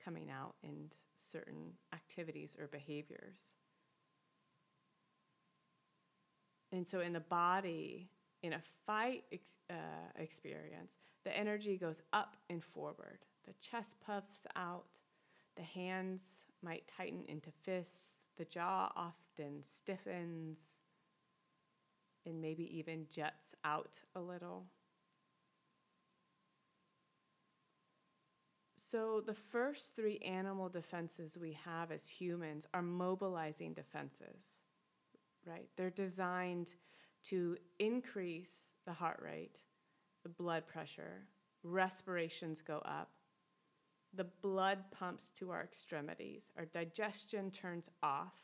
coming 0.04 0.30
out 0.30 0.54
in 0.62 0.90
certain 1.20 1.74
activities 1.92 2.56
or 2.58 2.66
behaviors. 2.66 3.54
And 6.72 6.86
so, 6.86 7.00
in 7.00 7.12
the 7.12 7.20
body, 7.20 8.10
in 8.42 8.52
a 8.52 8.62
fight 8.86 9.24
ex- 9.32 9.54
uh, 9.68 9.74
experience, 10.16 10.92
the 11.24 11.36
energy 11.36 11.76
goes 11.76 12.02
up 12.12 12.36
and 12.48 12.62
forward. 12.62 13.18
The 13.46 13.54
chest 13.60 13.96
puffs 14.04 14.46
out, 14.56 14.98
the 15.56 15.62
hands 15.62 16.22
might 16.62 16.86
tighten 16.86 17.24
into 17.26 17.50
fists, 17.50 18.14
the 18.36 18.44
jaw 18.44 18.92
often 18.94 19.62
stiffens, 19.62 20.58
and 22.24 22.40
maybe 22.40 22.76
even 22.76 23.06
juts 23.10 23.54
out 23.64 23.98
a 24.14 24.20
little. 24.20 24.66
So, 28.90 29.22
the 29.24 29.34
first 29.34 29.94
three 29.94 30.18
animal 30.18 30.68
defenses 30.68 31.38
we 31.40 31.56
have 31.64 31.92
as 31.92 32.08
humans 32.08 32.66
are 32.74 32.82
mobilizing 32.82 33.72
defenses, 33.72 34.62
right? 35.46 35.68
They're 35.76 35.90
designed 35.90 36.74
to 37.26 37.56
increase 37.78 38.70
the 38.86 38.92
heart 38.92 39.20
rate, 39.22 39.60
the 40.24 40.28
blood 40.28 40.66
pressure, 40.66 41.28
respirations 41.62 42.62
go 42.62 42.78
up, 42.78 43.10
the 44.12 44.26
blood 44.42 44.78
pumps 44.90 45.30
to 45.36 45.52
our 45.52 45.62
extremities, 45.62 46.50
our 46.56 46.64
digestion 46.64 47.52
turns 47.52 47.88
off, 48.02 48.34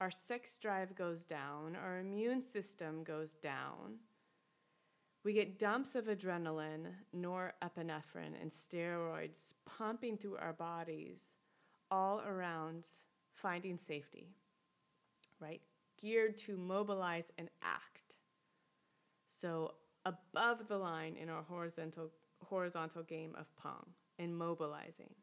our 0.00 0.10
sex 0.12 0.56
drive 0.58 0.94
goes 0.94 1.24
down, 1.24 1.74
our 1.74 1.98
immune 1.98 2.40
system 2.40 3.02
goes 3.02 3.34
down. 3.34 3.98
We 5.22 5.34
get 5.34 5.58
dumps 5.58 5.94
of 5.94 6.06
adrenaline, 6.06 6.86
norepinephrine, 7.14 8.40
and 8.40 8.50
steroids 8.50 9.52
pumping 9.66 10.16
through 10.16 10.36
our 10.36 10.54
bodies 10.54 11.34
all 11.90 12.22
around 12.26 12.86
finding 13.34 13.76
safety, 13.76 14.30
right? 15.38 15.60
Geared 16.00 16.38
to 16.38 16.56
mobilize 16.56 17.30
and 17.36 17.50
act. 17.62 18.14
So, 19.28 19.74
above 20.06 20.68
the 20.68 20.78
line 20.78 21.16
in 21.16 21.28
our 21.28 21.42
horizontal, 21.42 22.10
horizontal 22.42 23.02
game 23.02 23.34
of 23.38 23.54
Pong 23.56 23.86
and 24.18 24.36
mobilizing, 24.36 25.14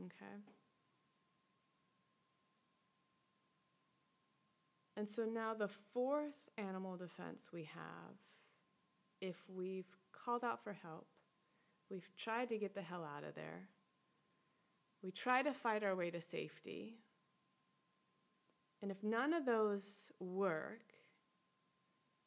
okay? 0.00 0.42
And 4.96 5.08
so 5.08 5.24
now 5.24 5.54
the 5.54 5.68
fourth 5.68 6.50
animal 6.58 6.96
defense 6.96 7.48
we 7.52 7.64
have, 7.64 8.16
if 9.22 9.36
we've 9.48 9.96
called 10.12 10.44
out 10.44 10.62
for 10.62 10.74
help, 10.74 11.06
we've 11.90 12.10
tried 12.16 12.50
to 12.50 12.58
get 12.58 12.74
the 12.74 12.82
hell 12.82 13.04
out 13.04 13.24
of 13.24 13.34
there, 13.34 13.68
we 15.02 15.10
try 15.10 15.42
to 15.42 15.54
fight 15.54 15.82
our 15.82 15.96
way 15.96 16.10
to 16.10 16.20
safety, 16.20 16.98
and 18.82 18.90
if 18.90 19.02
none 19.02 19.32
of 19.32 19.46
those 19.46 20.12
work, 20.20 20.92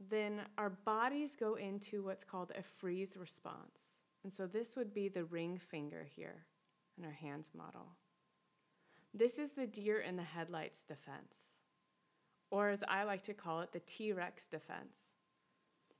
then 0.09 0.41
our 0.57 0.71
bodies 0.71 1.35
go 1.39 1.55
into 1.55 2.03
what's 2.03 2.23
called 2.23 2.51
a 2.57 2.63
freeze 2.63 3.15
response. 3.15 3.95
And 4.23 4.33
so 4.33 4.47
this 4.47 4.75
would 4.75 4.93
be 4.93 5.07
the 5.07 5.25
ring 5.25 5.59
finger 5.59 6.07
here 6.15 6.45
in 6.97 7.05
our 7.05 7.11
hands 7.11 7.51
model. 7.55 7.91
This 9.13 9.37
is 9.37 9.51
the 9.53 9.67
deer 9.67 9.99
in 9.99 10.15
the 10.15 10.23
headlights 10.23 10.83
defense 10.83 11.35
or 12.51 12.69
as 12.69 12.83
I 12.87 13.03
like 13.03 13.23
to 13.23 13.33
call 13.33 13.61
it, 13.61 13.71
the 13.71 13.81
T 13.81 14.13
Rex 14.13 14.47
defense. 14.47 14.97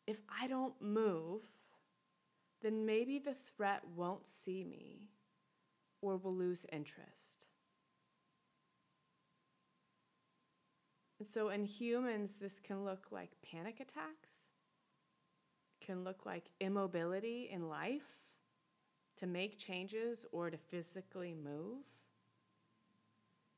If 0.08 0.18
I 0.42 0.48
don't 0.48 0.80
move, 0.82 1.42
then 2.62 2.86
maybe 2.86 3.20
the 3.20 3.34
threat 3.34 3.84
won't 3.96 4.26
see 4.26 4.64
me 4.64 5.10
or 6.02 6.18
will 6.18 6.36
lose 6.36 6.66
interest. 6.72 7.48
And 11.20 11.28
so 11.28 11.50
in 11.50 11.64
humans, 11.64 12.36
this 12.40 12.60
can 12.60 12.84
look 12.84 13.08
like 13.12 13.32
panic 13.42 13.80
attacks, 13.80 14.42
can 15.82 16.04
look 16.04 16.26
like 16.26 16.50
immobility 16.60 17.50
in 17.52 17.70
life 17.70 18.20
to 19.18 19.28
make 19.28 19.58
changes 19.58 20.26
or 20.32 20.50
to 20.50 20.58
physically 20.58 21.34
move. 21.34 21.84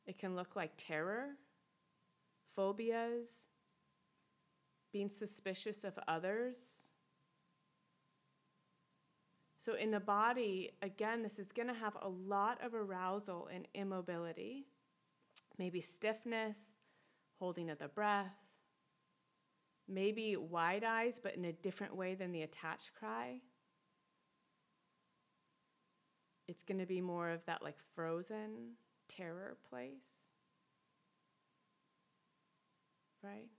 It 0.06 0.18
can 0.18 0.36
look 0.36 0.56
like 0.56 0.72
terror 0.78 1.32
phobias, 2.56 3.28
being 4.98 5.10
suspicious 5.12 5.84
of 5.84 5.94
others. 6.08 6.58
So, 9.60 9.76
in 9.76 9.92
the 9.92 10.00
body, 10.00 10.72
again, 10.82 11.22
this 11.22 11.38
is 11.38 11.52
going 11.52 11.68
to 11.68 11.74
have 11.76 11.96
a 12.02 12.10
lot 12.10 12.64
of 12.66 12.74
arousal 12.74 13.48
and 13.54 13.68
immobility, 13.76 14.66
maybe 15.60 15.82
stiffness, 15.82 16.58
holding 17.38 17.70
of 17.70 17.78
the 17.78 17.90
breath, 17.90 18.34
maybe 19.88 20.36
wide 20.36 20.84
eyes, 20.84 21.20
but 21.22 21.36
in 21.36 21.46
a 21.46 21.54
different 21.54 21.96
way 21.96 22.16
than 22.16 22.32
the 22.32 22.42
attached 22.42 22.92
cry. 22.98 23.42
it's 26.48 26.64
going 26.64 26.80
to 26.80 26.86
be 26.86 27.02
more 27.02 27.30
of 27.30 27.46
that 27.46 27.62
like 27.62 27.76
frozen 27.94 28.78
terror 29.10 29.58
place. 29.70 30.30
Right? 33.22 33.50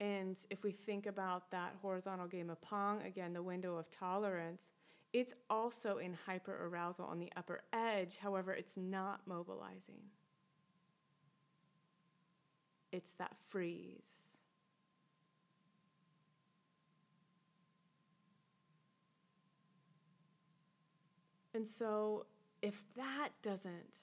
And 0.00 0.38
if 0.50 0.62
we 0.62 0.70
think 0.70 1.06
about 1.06 1.50
that 1.50 1.74
horizontal 1.82 2.28
game 2.28 2.50
of 2.50 2.60
Pong, 2.62 3.02
again, 3.02 3.32
the 3.32 3.42
window 3.42 3.76
of 3.76 3.90
tolerance, 3.90 4.70
it's 5.12 5.34
also 5.50 5.98
in 5.98 6.16
hyperarousal 6.28 7.08
on 7.08 7.18
the 7.18 7.32
upper 7.36 7.62
edge. 7.72 8.18
However, 8.18 8.52
it's 8.52 8.76
not 8.76 9.22
mobilizing, 9.26 10.02
it's 12.92 13.12
that 13.14 13.34
freeze. 13.48 14.02
And 21.54 21.66
so, 21.66 22.26
if 22.62 22.84
that 22.94 23.30
doesn't 23.42 24.02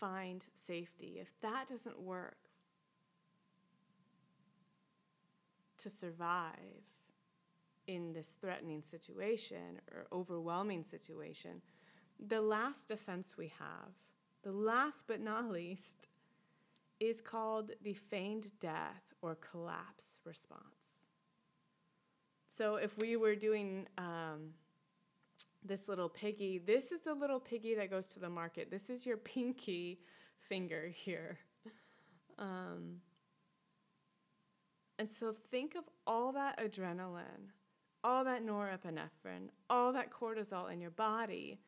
find 0.00 0.44
safety, 0.54 1.18
if 1.20 1.28
that 1.40 1.68
doesn't 1.68 2.00
work 2.00 2.41
to 5.82 5.90
survive 5.90 6.84
in 7.86 8.12
this 8.12 8.34
threatening 8.40 8.82
situation 8.82 9.80
or 9.92 10.06
overwhelming 10.12 10.82
situation, 10.82 11.60
the 12.28 12.40
last 12.40 12.88
defense 12.88 13.34
we 13.36 13.52
have, 13.58 13.90
the 14.42 14.52
last 14.52 15.04
but 15.06 15.20
not 15.20 15.50
least, 15.50 16.08
is 17.00 17.20
called 17.20 17.72
the 17.82 17.94
feigned 17.94 18.50
death 18.60 19.14
or 19.22 19.34
collapse 19.34 20.18
response. 20.24 21.06
So, 22.50 22.76
if 22.76 22.96
we 22.98 23.16
were 23.16 23.34
doing 23.34 23.86
um, 23.98 24.52
this 25.64 25.88
little 25.88 26.08
piggy. 26.08 26.58
This 26.58 26.92
is 26.92 27.00
the 27.00 27.14
little 27.14 27.40
piggy 27.40 27.74
that 27.74 27.90
goes 27.90 28.06
to 28.08 28.18
the 28.18 28.28
market. 28.28 28.70
This 28.70 28.90
is 28.90 29.06
your 29.06 29.16
pinky 29.34 30.00
finger 30.48 30.88
here. 30.92 31.38
Um, 32.38 32.96
and 35.02 35.10
so 35.10 35.34
think 35.50 35.74
of 35.74 35.82
all 36.06 36.30
that 36.30 36.60
adrenaline, 36.60 37.50
all 38.04 38.22
that 38.22 38.46
norepinephrine, 38.46 39.48
all 39.68 39.92
that 39.92 40.12
cortisol 40.12 40.72
in 40.72 40.80
your 40.80 40.92
body. 40.92 41.58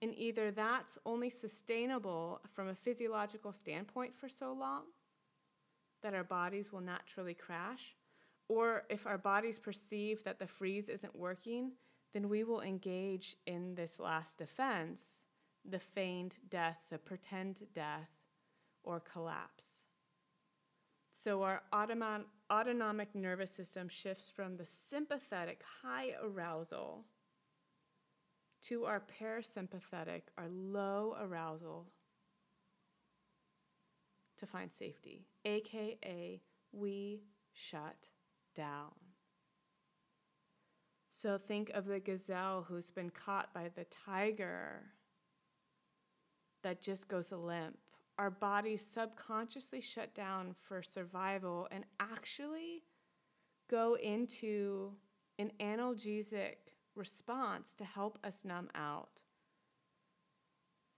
And 0.00 0.14
either 0.16 0.52
that's 0.52 0.96
only 1.04 1.28
sustainable 1.28 2.40
from 2.52 2.68
a 2.68 2.74
physiological 2.76 3.50
standpoint 3.50 4.14
for 4.14 4.28
so 4.28 4.52
long 4.52 4.82
that 6.04 6.14
our 6.14 6.22
bodies 6.22 6.72
will 6.72 6.82
naturally 6.82 7.34
crash, 7.34 7.96
or 8.48 8.84
if 8.88 9.08
our 9.08 9.18
bodies 9.18 9.58
perceive 9.58 10.22
that 10.22 10.38
the 10.38 10.46
freeze 10.46 10.88
isn't 10.88 11.16
working, 11.16 11.72
then 12.12 12.28
we 12.28 12.44
will 12.44 12.60
engage 12.60 13.34
in 13.48 13.74
this 13.74 13.98
last 13.98 14.38
defense, 14.38 15.24
the 15.68 15.80
feigned 15.80 16.36
death, 16.48 16.78
the 16.92 16.98
pretend 16.98 17.66
death, 17.74 18.10
or 18.84 19.00
collapse. 19.00 19.83
So 21.16 21.42
our 21.42 21.62
autonomic 21.72 23.14
nervous 23.14 23.50
system 23.50 23.88
shifts 23.88 24.30
from 24.34 24.56
the 24.56 24.66
sympathetic 24.66 25.62
high 25.82 26.10
arousal 26.22 27.04
to 28.62 28.84
our 28.84 29.00
parasympathetic, 29.00 30.22
our 30.36 30.48
low 30.50 31.16
arousal, 31.18 31.86
to 34.38 34.46
find 34.46 34.72
safety, 34.72 35.28
aka 35.44 36.42
we 36.72 37.22
shut 37.52 38.08
down. 38.56 38.90
So 41.12 41.38
think 41.38 41.70
of 41.70 41.86
the 41.86 42.00
gazelle 42.00 42.66
who's 42.68 42.90
been 42.90 43.10
caught 43.10 43.54
by 43.54 43.70
the 43.74 43.84
tiger 43.84 44.82
that 46.62 46.82
just 46.82 47.06
goes 47.06 47.30
limp. 47.30 47.78
Our 48.18 48.30
bodies 48.30 48.86
subconsciously 48.86 49.80
shut 49.80 50.14
down 50.14 50.54
for 50.54 50.82
survival 50.82 51.66
and 51.70 51.84
actually 51.98 52.84
go 53.68 53.96
into 53.96 54.92
an 55.38 55.50
analgesic 55.60 56.56
response 56.94 57.74
to 57.74 57.84
help 57.84 58.18
us 58.22 58.44
numb 58.44 58.68
out. 58.74 59.22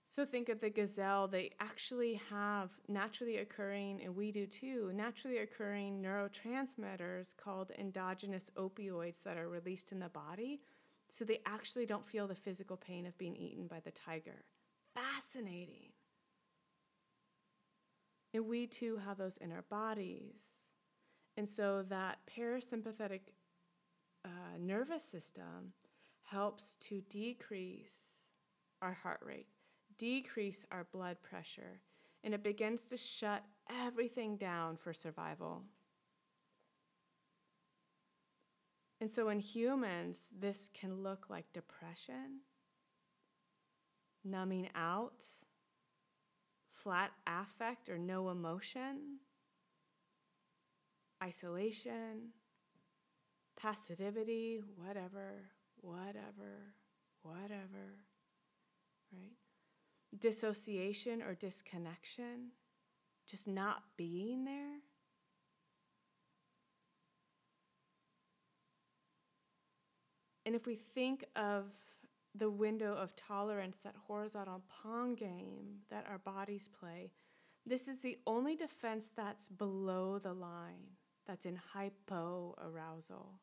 So 0.08 0.24
think 0.24 0.48
of 0.48 0.60
the 0.60 0.70
gazelle, 0.70 1.26
they 1.26 1.50
actually 1.58 2.20
have 2.30 2.70
naturally 2.86 3.38
occurring, 3.38 4.02
and 4.04 4.14
we 4.14 4.30
do 4.30 4.46
too, 4.46 4.92
naturally 4.94 5.38
occurring 5.38 6.00
neurotransmitters 6.00 7.36
called 7.36 7.72
endogenous 7.76 8.50
opioids 8.56 9.22
that 9.24 9.36
are 9.36 9.48
released 9.48 9.90
in 9.90 9.98
the 9.98 10.08
body. 10.08 10.60
So 11.10 11.24
they 11.24 11.40
actually 11.44 11.86
don't 11.86 12.06
feel 12.06 12.28
the 12.28 12.34
physical 12.34 12.76
pain 12.76 13.04
of 13.04 13.18
being 13.18 13.36
eaten 13.36 13.66
by 13.66 13.80
the 13.80 13.90
tiger. 13.90 14.44
Fascinating. 14.94 15.95
And 18.36 18.46
we 18.46 18.66
too 18.66 18.98
have 19.04 19.18
those 19.18 19.38
in 19.38 19.50
our 19.50 19.64
bodies. 19.70 20.34
And 21.36 21.48
so 21.48 21.84
that 21.88 22.18
parasympathetic 22.38 23.20
uh, 24.24 24.58
nervous 24.60 25.04
system 25.04 25.72
helps 26.22 26.76
to 26.80 27.00
decrease 27.08 28.20
our 28.82 28.92
heart 28.92 29.20
rate 29.24 29.46
decrease 29.98 30.64
our 30.70 30.86
blood 30.92 31.16
pressure, 31.22 31.80
and 32.24 32.34
it 32.34 32.42
begins 32.42 32.86
to 32.86 32.96
shut 32.96 33.44
everything 33.70 34.36
down 34.36 34.76
for 34.76 34.92
survival. 34.92 35.62
And 39.00 39.10
so 39.10 39.28
in 39.28 39.40
humans, 39.40 40.26
this 40.36 40.70
can 40.72 41.02
look 41.02 41.26
like 41.28 41.52
depression, 41.52 42.40
numbing 44.24 44.68
out, 44.74 45.22
flat 46.86 47.10
affect 47.26 47.88
or 47.88 47.98
no 47.98 48.28
emotion, 48.28 49.18
isolation, 51.20 52.28
passivity, 53.60 54.60
whatever, 54.76 55.50
whatever, 55.80 56.74
whatever, 57.22 57.96
right? 59.12 59.32
dissociation 60.20 61.22
or 61.22 61.34
disconnection, 61.34 62.52
just 63.26 63.48
not 63.48 63.82
being 63.96 64.44
there. 64.44 64.78
And 70.44 70.54
if 70.54 70.68
we 70.68 70.76
think 70.76 71.24
of 71.34 71.64
the 72.38 72.50
window 72.50 72.94
of 72.94 73.16
tolerance, 73.16 73.78
that 73.78 73.94
horizontal 74.06 74.62
Pong 74.68 75.14
game 75.14 75.80
that 75.90 76.06
our 76.08 76.18
bodies 76.18 76.68
play, 76.78 77.10
this 77.64 77.88
is 77.88 78.00
the 78.00 78.18
only 78.26 78.54
defense 78.54 79.10
that's 79.16 79.48
below 79.48 80.18
the 80.18 80.32
line, 80.32 80.94
that's 81.26 81.46
in 81.46 81.58
hypoarousal. 81.74 83.40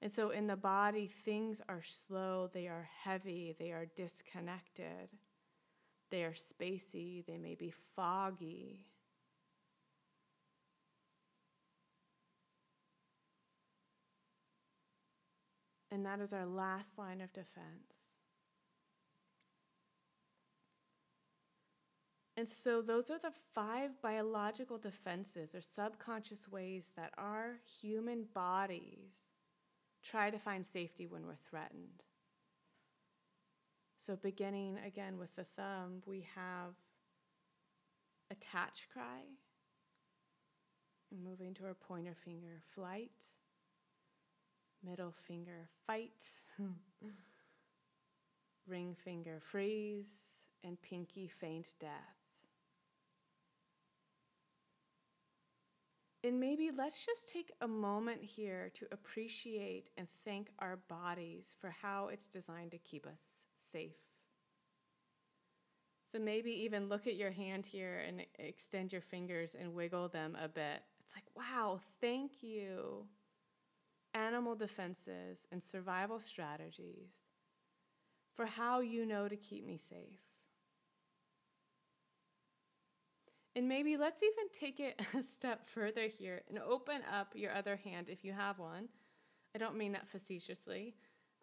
And 0.00 0.12
so 0.12 0.30
in 0.30 0.46
the 0.46 0.56
body, 0.56 1.10
things 1.24 1.62
are 1.68 1.82
slow, 1.82 2.50
they 2.52 2.66
are 2.68 2.88
heavy, 3.04 3.54
they 3.58 3.72
are 3.72 3.86
disconnected, 3.96 5.08
they 6.10 6.24
are 6.24 6.34
spacey, 6.34 7.24
they 7.26 7.38
may 7.38 7.54
be 7.54 7.72
foggy. 7.96 8.86
And 15.94 16.04
that 16.06 16.18
is 16.18 16.32
our 16.32 16.44
last 16.44 16.98
line 16.98 17.20
of 17.20 17.32
defense. 17.32 18.08
And 22.36 22.48
so, 22.48 22.82
those 22.82 23.10
are 23.10 23.18
the 23.20 23.30
five 23.54 24.02
biological 24.02 24.76
defenses 24.76 25.54
or 25.54 25.60
subconscious 25.60 26.48
ways 26.48 26.90
that 26.96 27.12
our 27.16 27.60
human 27.80 28.24
bodies 28.34 29.12
try 30.02 30.30
to 30.30 30.38
find 30.40 30.66
safety 30.66 31.06
when 31.06 31.28
we're 31.28 31.36
threatened. 31.48 32.02
So, 34.04 34.16
beginning 34.16 34.78
again 34.84 35.16
with 35.16 35.36
the 35.36 35.44
thumb, 35.44 36.02
we 36.06 36.26
have 36.34 36.74
attach 38.32 38.88
cry, 38.92 39.22
and 41.12 41.22
moving 41.22 41.54
to 41.54 41.66
our 41.66 41.74
pointer 41.74 42.16
finger, 42.24 42.62
flight, 42.74 43.12
middle 44.84 45.14
finger, 45.26 45.68
fight, 45.86 46.24
ring 48.66 48.96
finger, 49.04 49.40
freeze, 49.40 50.34
and 50.62 50.80
pinky, 50.82 51.28
feigned 51.28 51.68
death. 51.78 51.90
And 56.24 56.40
maybe 56.40 56.70
let's 56.74 57.04
just 57.04 57.30
take 57.30 57.52
a 57.60 57.68
moment 57.68 58.22
here 58.22 58.70
to 58.74 58.86
appreciate 58.92 59.90
and 59.98 60.08
thank 60.24 60.48
our 60.58 60.78
bodies 60.88 61.54
for 61.60 61.68
how 61.68 62.08
it's 62.08 62.28
designed 62.28 62.70
to 62.70 62.78
keep 62.78 63.06
us 63.06 63.20
safe. 63.54 63.96
So 66.10 66.18
maybe 66.18 66.50
even 66.50 66.88
look 66.88 67.06
at 67.06 67.16
your 67.16 67.30
hand 67.30 67.66
here 67.66 68.02
and 68.06 68.24
extend 68.38 68.90
your 68.90 69.02
fingers 69.02 69.54
and 69.58 69.74
wiggle 69.74 70.08
them 70.08 70.34
a 70.42 70.48
bit. 70.48 70.80
It's 71.00 71.14
like, 71.14 71.24
wow, 71.36 71.80
thank 72.00 72.42
you. 72.42 73.04
Animal 74.14 74.54
defenses 74.54 75.46
and 75.50 75.62
survival 75.62 76.20
strategies 76.20 77.10
for 78.34 78.46
how 78.46 78.80
you 78.80 79.04
know 79.04 79.28
to 79.28 79.36
keep 79.36 79.66
me 79.66 79.78
safe. 79.78 80.20
And 83.56 83.68
maybe 83.68 83.96
let's 83.96 84.22
even 84.22 84.48
take 84.58 84.80
it 84.80 85.00
a 85.18 85.22
step 85.22 85.68
further 85.68 86.08
here 86.08 86.42
and 86.48 86.58
open 86.58 87.00
up 87.12 87.32
your 87.34 87.54
other 87.54 87.76
hand 87.76 88.08
if 88.08 88.24
you 88.24 88.32
have 88.32 88.58
one. 88.58 88.88
I 89.54 89.58
don't 89.58 89.76
mean 89.76 89.92
that 89.92 90.08
facetiously. 90.08 90.94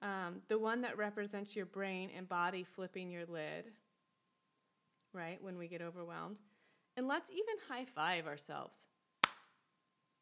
Um, 0.02 0.42
the 0.48 0.60
one 0.60 0.82
that 0.82 0.98
represents 0.98 1.56
your 1.56 1.66
brain 1.66 2.10
and 2.16 2.28
body 2.28 2.64
flipping 2.64 3.12
your 3.12 3.26
lid, 3.26 3.66
right, 5.14 5.42
when 5.42 5.58
we 5.58 5.68
get 5.68 5.82
overwhelmed. 5.82 6.38
And 6.98 7.08
let's 7.08 7.30
even 7.30 7.56
high 7.70 7.86
five 7.86 8.28
ourselves. 8.28 8.80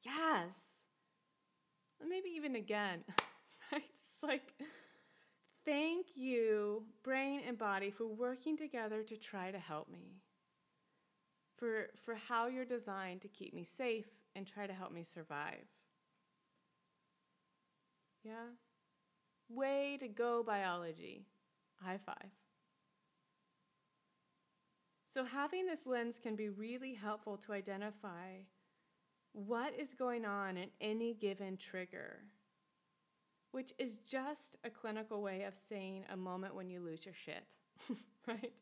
Yes. 0.04 0.69
Maybe 2.20 2.36
even 2.36 2.56
again? 2.56 3.04
It's 3.72 4.24
like, 4.24 4.54
thank 5.64 6.08
you, 6.16 6.84
brain 7.04 7.42
and 7.48 7.58
body, 7.58 7.90
for 7.90 8.06
working 8.06 8.58
together 8.58 9.02
to 9.04 9.16
try 9.16 9.50
to 9.50 9.60
help 9.60 9.90
me 9.90 10.18
for, 11.56 11.88
for 12.04 12.16
how 12.16 12.48
you're 12.48 12.66
designed 12.66 13.22
to 13.22 13.30
keep 13.30 13.54
me 13.54 13.64
safe 13.64 14.08
and 14.36 14.46
try 14.46 14.68
to 14.68 14.74
help 14.74 14.92
me 14.92 15.04
survive. 15.04 15.68
Yeah? 18.26 18.56
Way 19.48 19.98
to 20.02 20.10
go, 20.10 20.44
biology. 20.44 21.28
High 21.82 22.00
five. 22.06 22.32
So, 25.14 25.24
having 25.24 25.66
this 25.66 25.86
lens 25.86 26.20
can 26.22 26.36
be 26.36 26.50
really 26.50 26.94
helpful 26.94 27.38
to 27.38 27.54
identify 27.54 28.42
what 29.34 29.74
is 29.78 29.94
going 29.94 30.26
on 30.26 30.58
in 30.58 30.70
any 30.82 31.14
given 31.14 31.58
trigger, 31.58 32.20
which 33.52 33.74
is 33.78 33.98
just 34.08 34.58
a 34.64 34.70
clinical 34.70 35.22
way 35.22 35.44
of 35.44 35.54
saying 35.70 36.06
a 36.12 36.18
moment 36.18 36.56
when 36.56 36.70
you 36.70 36.82
lose 36.82 37.06
your 37.06 37.14
shit, 37.14 37.56
right? 38.28 38.54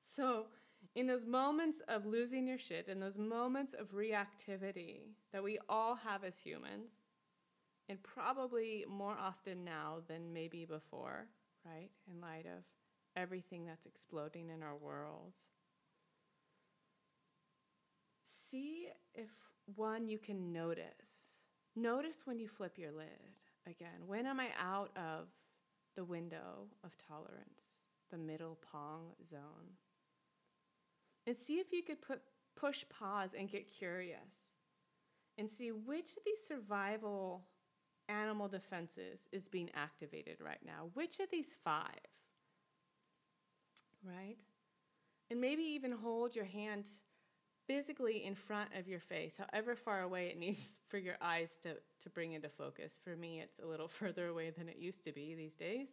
So, 0.00 0.46
in 0.94 1.06
those 1.06 1.26
moments 1.26 1.80
of 1.88 2.06
losing 2.06 2.46
your 2.46 2.58
shit, 2.58 2.88
in 2.88 3.00
those 3.00 3.18
moments 3.18 3.74
of 3.74 3.92
reactivity 3.92 5.14
that 5.32 5.42
we 5.42 5.58
all 5.68 5.96
have 5.96 6.22
as 6.22 6.38
humans, 6.38 6.90
and 7.88 8.02
probably 8.02 8.84
more 8.88 9.16
often 9.20 9.64
now 9.64 9.98
than 10.06 10.32
maybe 10.32 10.64
before, 10.64 11.26
right? 11.64 11.90
In 12.10 12.20
light 12.20 12.46
of 12.46 12.64
everything 13.16 13.66
that's 13.66 13.86
exploding 13.86 14.50
in 14.50 14.62
our 14.62 14.76
world. 14.76 15.34
See 18.22 18.88
if 19.14 19.30
one 19.74 20.08
you 20.08 20.18
can 20.18 20.52
notice. 20.52 20.84
Notice 21.76 22.22
when 22.24 22.38
you 22.38 22.48
flip 22.48 22.78
your 22.78 22.92
lid 22.92 23.08
again. 23.66 24.06
When 24.06 24.26
am 24.26 24.40
I 24.40 24.48
out 24.60 24.90
of 24.96 25.28
the 25.96 26.04
window 26.04 26.68
of 26.84 26.96
tolerance, 27.08 27.82
the 28.10 28.18
middle 28.18 28.58
pong 28.70 29.12
zone? 29.28 29.76
and 31.26 31.36
see 31.36 31.54
if 31.54 31.72
you 31.72 31.82
could 31.82 32.00
put, 32.02 32.20
push 32.56 32.84
pause 32.88 33.34
and 33.38 33.50
get 33.50 33.72
curious 33.72 34.52
and 35.38 35.48
see 35.48 35.70
which 35.72 36.10
of 36.10 36.24
these 36.24 36.46
survival 36.46 37.44
animal 38.08 38.48
defenses 38.48 39.28
is 39.32 39.48
being 39.48 39.70
activated 39.74 40.36
right 40.40 40.60
now. 40.64 40.90
Which 40.94 41.18
of 41.20 41.30
these 41.30 41.54
five? 41.64 41.88
Right? 44.04 44.36
And 45.30 45.40
maybe 45.40 45.62
even 45.62 45.92
hold 45.92 46.36
your 46.36 46.44
hand 46.44 46.86
physically 47.66 48.24
in 48.24 48.34
front 48.34 48.70
of 48.78 48.88
your 48.88 49.00
face, 49.00 49.38
however 49.38 49.74
far 49.74 50.02
away 50.02 50.26
it 50.26 50.38
needs 50.38 50.78
for 50.88 50.98
your 50.98 51.16
eyes 51.20 51.48
to, 51.62 51.74
to 52.02 52.10
bring 52.10 52.32
into 52.32 52.48
focus. 52.48 52.92
For 53.02 53.16
me, 53.16 53.40
it's 53.40 53.58
a 53.58 53.66
little 53.66 53.88
further 54.00 54.28
away 54.28 54.50
than 54.50 54.68
it 54.68 54.76
used 54.76 55.04
to 55.04 55.12
be 55.12 55.34
these 55.34 55.56
days. 55.56 55.88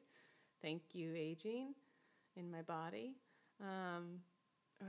Thank 0.61 0.93
you, 0.93 1.13
aging 1.15 1.73
in 2.35 2.51
my 2.51 2.61
body. 2.61 3.15
Um, 3.59 4.19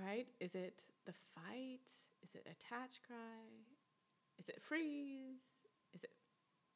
right? 0.04 0.26
Is 0.40 0.54
it 0.54 0.80
the 1.06 1.12
fight? 1.34 1.88
Is 2.22 2.34
it 2.34 2.46
attach 2.46 3.00
cry? 3.06 3.16
Is 4.38 4.48
it 4.48 4.60
freeze? 4.60 5.40
Is 5.94 6.04
it 6.04 6.10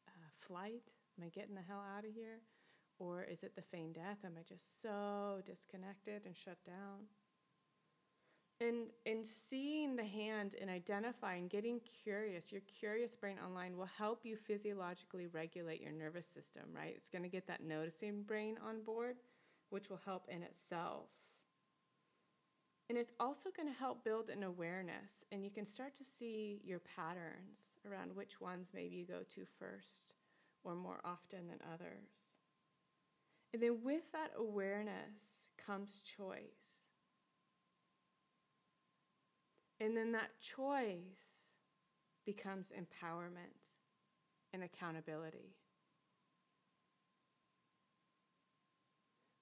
uh, 0.08 0.46
flight? 0.46 0.92
Am 1.18 1.24
I 1.24 1.28
getting 1.28 1.54
the 1.54 1.62
hell 1.66 1.82
out 1.96 2.04
of 2.04 2.12
here? 2.12 2.40
Or 2.98 3.22
is 3.22 3.42
it 3.42 3.54
the 3.54 3.62
feigned 3.62 3.94
death? 3.94 4.18
Am 4.24 4.32
I 4.38 4.42
just 4.42 4.82
so 4.82 5.40
disconnected 5.46 6.22
and 6.24 6.36
shut 6.36 6.58
down? 6.64 7.08
And 8.58 8.86
in 9.04 9.22
seeing 9.22 9.96
the 9.96 10.04
hand 10.04 10.54
and 10.58 10.70
identifying, 10.70 11.46
getting 11.46 11.78
curious, 11.80 12.50
your 12.50 12.62
curious 12.62 13.14
brain 13.14 13.36
online 13.44 13.76
will 13.76 13.90
help 13.98 14.20
you 14.24 14.34
physiologically 14.34 15.26
regulate 15.26 15.82
your 15.82 15.92
nervous 15.92 16.26
system, 16.26 16.62
right? 16.74 16.94
It's 16.96 17.10
going 17.10 17.22
to 17.22 17.28
get 17.28 17.46
that 17.48 17.62
noticing 17.62 18.22
brain 18.22 18.56
on 18.66 18.82
board, 18.82 19.16
which 19.68 19.90
will 19.90 20.00
help 20.06 20.28
in 20.30 20.42
itself. 20.42 21.08
And 22.88 22.96
it's 22.96 23.12
also 23.20 23.50
going 23.54 23.68
to 23.68 23.78
help 23.78 24.04
build 24.04 24.30
an 24.30 24.42
awareness, 24.42 25.24
and 25.32 25.44
you 25.44 25.50
can 25.50 25.64
start 25.64 25.94
to 25.96 26.04
see 26.04 26.62
your 26.64 26.78
patterns 26.78 27.74
around 27.86 28.14
which 28.14 28.40
ones 28.40 28.68
maybe 28.72 28.96
you 28.96 29.04
go 29.04 29.22
to 29.34 29.44
first 29.58 30.14
or 30.64 30.74
more 30.74 31.00
often 31.04 31.48
than 31.48 31.58
others. 31.74 32.08
And 33.52 33.62
then 33.62 33.78
with 33.82 34.12
that 34.12 34.30
awareness 34.36 35.50
comes 35.58 36.00
choice. 36.02 36.75
And 39.80 39.96
then 39.96 40.12
that 40.12 40.30
choice 40.40 41.44
becomes 42.24 42.70
empowerment 42.70 43.72
and 44.52 44.62
accountability. 44.62 45.54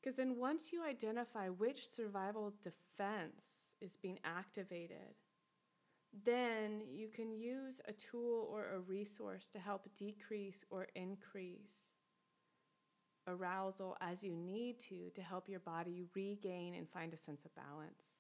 Because 0.01 0.17
then 0.17 0.37
once 0.37 0.73
you 0.73 0.85
identify 0.85 1.49
which 1.49 1.89
survival 1.89 2.53
defense 2.63 3.73
is 3.81 3.97
being 3.97 4.19
activated, 4.25 5.15
then 6.25 6.83
you 6.93 7.09
can 7.09 7.33
use 7.33 7.81
a 7.89 7.93
tool 7.93 8.49
or 8.53 8.73
a 8.75 8.81
resource 8.81 9.49
to 9.49 9.59
help 9.59 9.89
decrease 9.97 10.65
or 10.69 10.89
increase 10.95 11.89
arousal 13.27 13.97
as 14.01 14.23
you 14.23 14.35
need 14.35 14.79
to 14.79 15.11
to 15.15 15.23
help 15.23 15.49
your 15.49 15.61
body 15.61 16.05
regain 16.15 16.75
and 16.75 16.89
find 16.91 17.15
a 17.15 17.19
sense 17.19 17.45
of 17.45 17.55
balance. 17.55 18.14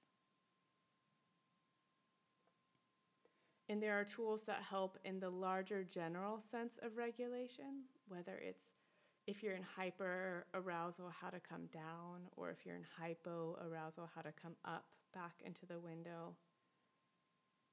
And 3.69 3.83
there 3.83 3.99
are 3.99 4.05
tools 4.05 4.43
that 4.47 4.63
help 4.69 4.99
in 5.05 5.21
the 5.21 5.31
larger 5.31 5.83
general 5.85 6.39
sense 6.41 6.79
of 6.83 6.97
regulation, 6.97 7.85
whether 8.09 8.39
it's 8.43 8.65
if 9.27 9.43
you're 9.43 9.55
in 9.55 9.63
hyper 9.63 10.47
arousal, 10.53 11.11
how 11.21 11.31
to 11.31 11.41
come 11.41 11.67
down, 11.73 12.29
or 12.37 12.51
if 12.51 12.67
you're 12.67 12.77
in 12.77 12.85
hypo 12.99 13.59
arousal, 13.67 14.11
how 14.15 14.21
to 14.21 14.33
come 14.33 14.57
up 14.67 14.85
back 15.15 15.33
into 15.45 15.65
the 15.65 15.79
window. 15.79 16.35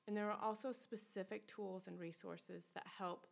And 0.08 0.16
there 0.16 0.32
are 0.32 0.40
also 0.42 0.72
specific 0.72 1.48
tools 1.48 1.88
and 1.88 2.00
resources 2.00 2.70
that 2.74 2.86
help 2.98 3.28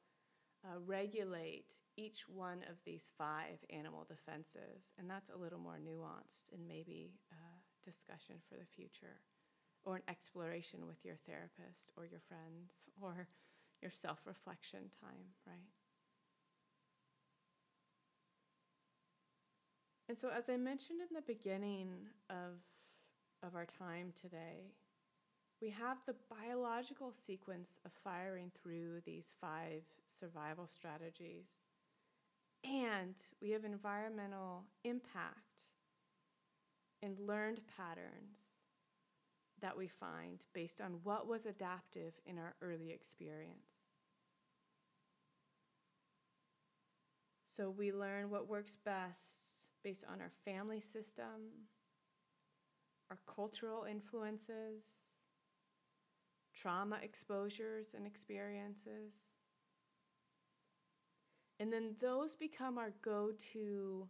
uh, 0.66 0.80
regulate 0.86 1.72
each 1.96 2.28
one 2.28 2.60
of 2.70 2.76
these 2.86 3.10
five 3.18 3.64
animal 3.70 4.06
defenses. 4.08 4.92
And 5.00 5.10
that's 5.10 5.30
a 5.30 5.38
little 5.38 5.60
more 5.60 5.78
nuanced 5.78 6.54
and 6.54 6.68
maybe 6.68 7.14
a 7.32 7.90
discussion 7.90 8.36
for 8.50 8.56
the 8.56 8.66
future 8.66 9.22
or 9.86 9.96
an 9.96 10.04
exploration 10.08 10.88
with 10.88 11.04
your 11.04 11.16
therapist 11.26 11.92
or 11.98 12.06
your 12.06 12.22
friends 12.28 12.90
or 13.02 13.28
your 13.82 13.92
self 13.92 14.20
reflection 14.26 14.82
time, 15.02 15.34
right? 15.48 15.70
And 20.08 20.18
so, 20.18 20.30
as 20.36 20.50
I 20.50 20.58
mentioned 20.58 21.00
in 21.02 21.16
the 21.16 21.22
beginning 21.22 21.90
of, 22.30 22.58
of 23.44 23.56
our 23.56 23.66
time 23.66 24.12
today, 24.20 24.74
we 25.62 25.70
have 25.70 25.98
the 26.06 26.16
biological 26.30 27.14
sequence 27.14 27.80
of 27.86 27.92
firing 28.04 28.52
through 28.62 29.02
these 29.06 29.34
five 29.40 29.84
survival 30.08 30.68
strategies. 30.68 31.46
And 32.64 33.16
we 33.42 33.52
have 33.52 33.66
environmental 33.66 34.64
impact 34.84 35.64
and 37.02 37.20
learned 37.20 37.62
patterns 37.78 38.59
that 39.62 39.78
we 39.78 39.88
find 39.88 40.40
based 40.54 40.82
on 40.82 41.00
what 41.04 41.28
was 41.28 41.46
adaptive 41.46 42.14
in 42.26 42.38
our 42.38 42.56
early 42.62 42.92
experience. 42.92 43.80
So 47.48 47.70
we 47.70 47.92
learn 47.92 48.30
what 48.30 48.48
works 48.48 48.78
best 48.86 49.20
based 49.84 50.06
on 50.12 50.22
our 50.22 50.32
family 50.46 50.80
system, 50.80 51.66
our 53.10 53.18
cultural 53.28 53.86
influences, 53.90 54.84
trauma 56.54 57.00
exposures 57.02 57.94
and 57.96 58.06
experiences. 58.06 59.14
And 61.60 61.74
then 61.74 61.96
those 62.00 62.36
become 62.36 62.78
our 62.78 62.94
go 63.02 63.32
to 63.54 64.08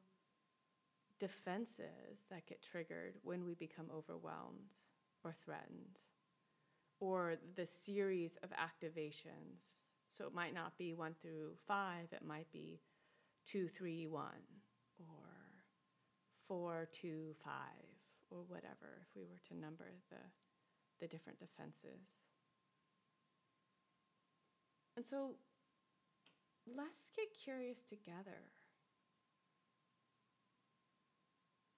defenses 1.20 2.26
that 2.30 2.46
get 2.46 2.62
triggered 2.62 3.16
when 3.24 3.46
we 3.46 3.54
become 3.56 3.88
overwhelmed 3.94 4.76
or 5.24 5.34
threatened, 5.44 6.00
or 7.00 7.36
the 7.56 7.66
series 7.66 8.38
of 8.44 8.50
activations. 8.52 9.68
So 10.12 10.26
it 10.26 10.34
might 10.34 10.54
not 10.54 10.78
be 10.78 10.94
one 10.94 11.16
through 11.22 11.52
five, 11.68 12.08
it 12.12 12.26
might 12.26 12.52
be 12.52 12.82
two, 13.46 13.68
three, 13.68 14.08
one, 14.08 14.46
or 15.00 15.30
four, 16.48 16.88
two, 16.92 17.36
five, 17.44 17.86
or 18.32 18.40
whatever, 18.48 19.02
if 19.02 19.16
we 19.16 19.24
were 19.24 19.40
to 19.48 19.60
number 19.60 19.86
the, 20.10 20.18
the 21.00 21.08
different 21.08 21.40
defenses. 21.40 22.02
And 24.98 25.06
so 25.06 25.36
let's 26.68 27.08
get 27.16 27.28
curious 27.42 27.82
together. 27.88 28.42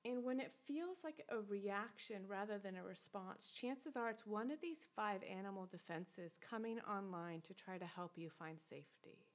And 0.04 0.24
when 0.24 0.40
it 0.40 0.52
feels 0.66 0.98
like 1.04 1.24
a 1.30 1.40
reaction 1.40 2.24
rather 2.28 2.58
than 2.58 2.76
a 2.76 2.84
response, 2.84 3.52
chances 3.52 3.96
are 3.96 4.10
it's 4.10 4.26
one 4.26 4.50
of 4.50 4.60
these 4.60 4.88
five 4.96 5.22
animal 5.24 5.68
defenses 5.70 6.40
coming 6.50 6.80
online 6.90 7.42
to 7.42 7.54
try 7.54 7.78
to 7.78 7.86
help 7.86 8.14
you 8.18 8.30
find 8.30 8.58
safety. 8.60 9.28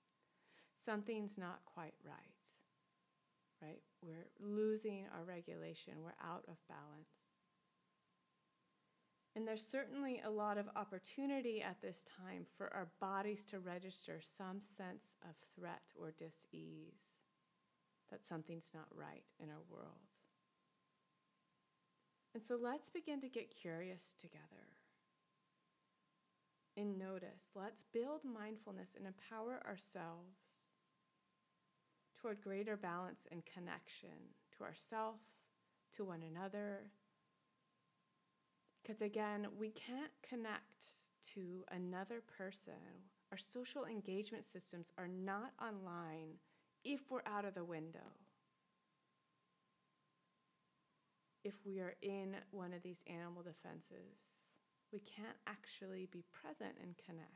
Something's 0.74 1.38
not 1.38 1.60
quite 1.66 1.94
right, 2.04 2.14
right? 3.62 3.80
We're 4.02 4.26
losing 4.40 5.06
our 5.16 5.24
regulation, 5.24 5.94
we're 6.02 6.18
out 6.20 6.44
of 6.48 6.56
balance. 6.68 7.10
And 9.36 9.46
there's 9.46 9.64
certainly 9.64 10.20
a 10.24 10.30
lot 10.30 10.58
of 10.58 10.66
opportunity 10.74 11.62
at 11.62 11.80
this 11.80 12.04
time 12.26 12.46
for 12.56 12.72
our 12.74 12.88
bodies 13.00 13.44
to 13.46 13.60
register 13.60 14.20
some 14.20 14.60
sense 14.60 15.14
of 15.22 15.36
threat 15.54 15.82
or 15.94 16.10
dis 16.10 16.46
ease, 16.52 17.20
that 18.10 18.24
something's 18.26 18.70
not 18.74 18.86
right 18.92 19.24
in 19.38 19.50
our 19.50 19.62
world. 19.70 20.15
And 22.36 22.44
so 22.44 22.58
let's 22.62 22.90
begin 22.90 23.22
to 23.22 23.30
get 23.30 23.48
curious 23.48 24.14
together 24.20 24.68
and 26.76 26.98
notice. 26.98 27.48
Let's 27.54 27.82
build 27.94 28.20
mindfulness 28.30 28.90
and 28.94 29.06
empower 29.06 29.62
ourselves 29.66 30.36
toward 32.20 32.42
greater 32.42 32.76
balance 32.76 33.26
and 33.32 33.42
connection 33.46 34.34
to 34.58 34.64
ourself, 34.64 35.14
to 35.94 36.04
one 36.04 36.20
another. 36.22 36.90
Because 38.82 39.00
again, 39.00 39.46
we 39.58 39.70
can't 39.70 40.12
connect 40.22 40.84
to 41.32 41.64
another 41.70 42.20
person. 42.36 42.74
Our 43.32 43.38
social 43.38 43.86
engagement 43.86 44.44
systems 44.44 44.92
are 44.98 45.08
not 45.08 45.52
online 45.58 46.34
if 46.84 47.10
we're 47.10 47.22
out 47.24 47.46
of 47.46 47.54
the 47.54 47.64
window. 47.64 48.25
If 51.46 51.54
we 51.64 51.78
are 51.78 51.94
in 52.02 52.34
one 52.50 52.72
of 52.72 52.82
these 52.82 53.02
animal 53.06 53.42
defenses. 53.42 54.42
We 54.92 54.98
can't 54.98 55.38
actually 55.46 56.08
be 56.10 56.24
present 56.32 56.74
and 56.82 56.96
connect. 56.96 57.30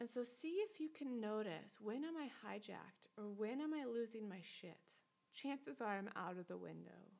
And 0.00 0.08
so, 0.08 0.22
see 0.22 0.60
if 0.70 0.80
you 0.80 0.90
can 0.96 1.20
notice 1.20 1.78
when 1.80 2.04
am 2.04 2.14
I 2.16 2.28
hijacked 2.46 3.08
or 3.16 3.24
when 3.24 3.60
am 3.60 3.72
I 3.74 3.84
losing 3.84 4.28
my 4.28 4.42
shit? 4.42 4.94
Chances 5.34 5.80
are 5.80 5.96
I'm 5.96 6.10
out 6.14 6.38
of 6.38 6.46
the 6.46 6.56
window. 6.56 7.10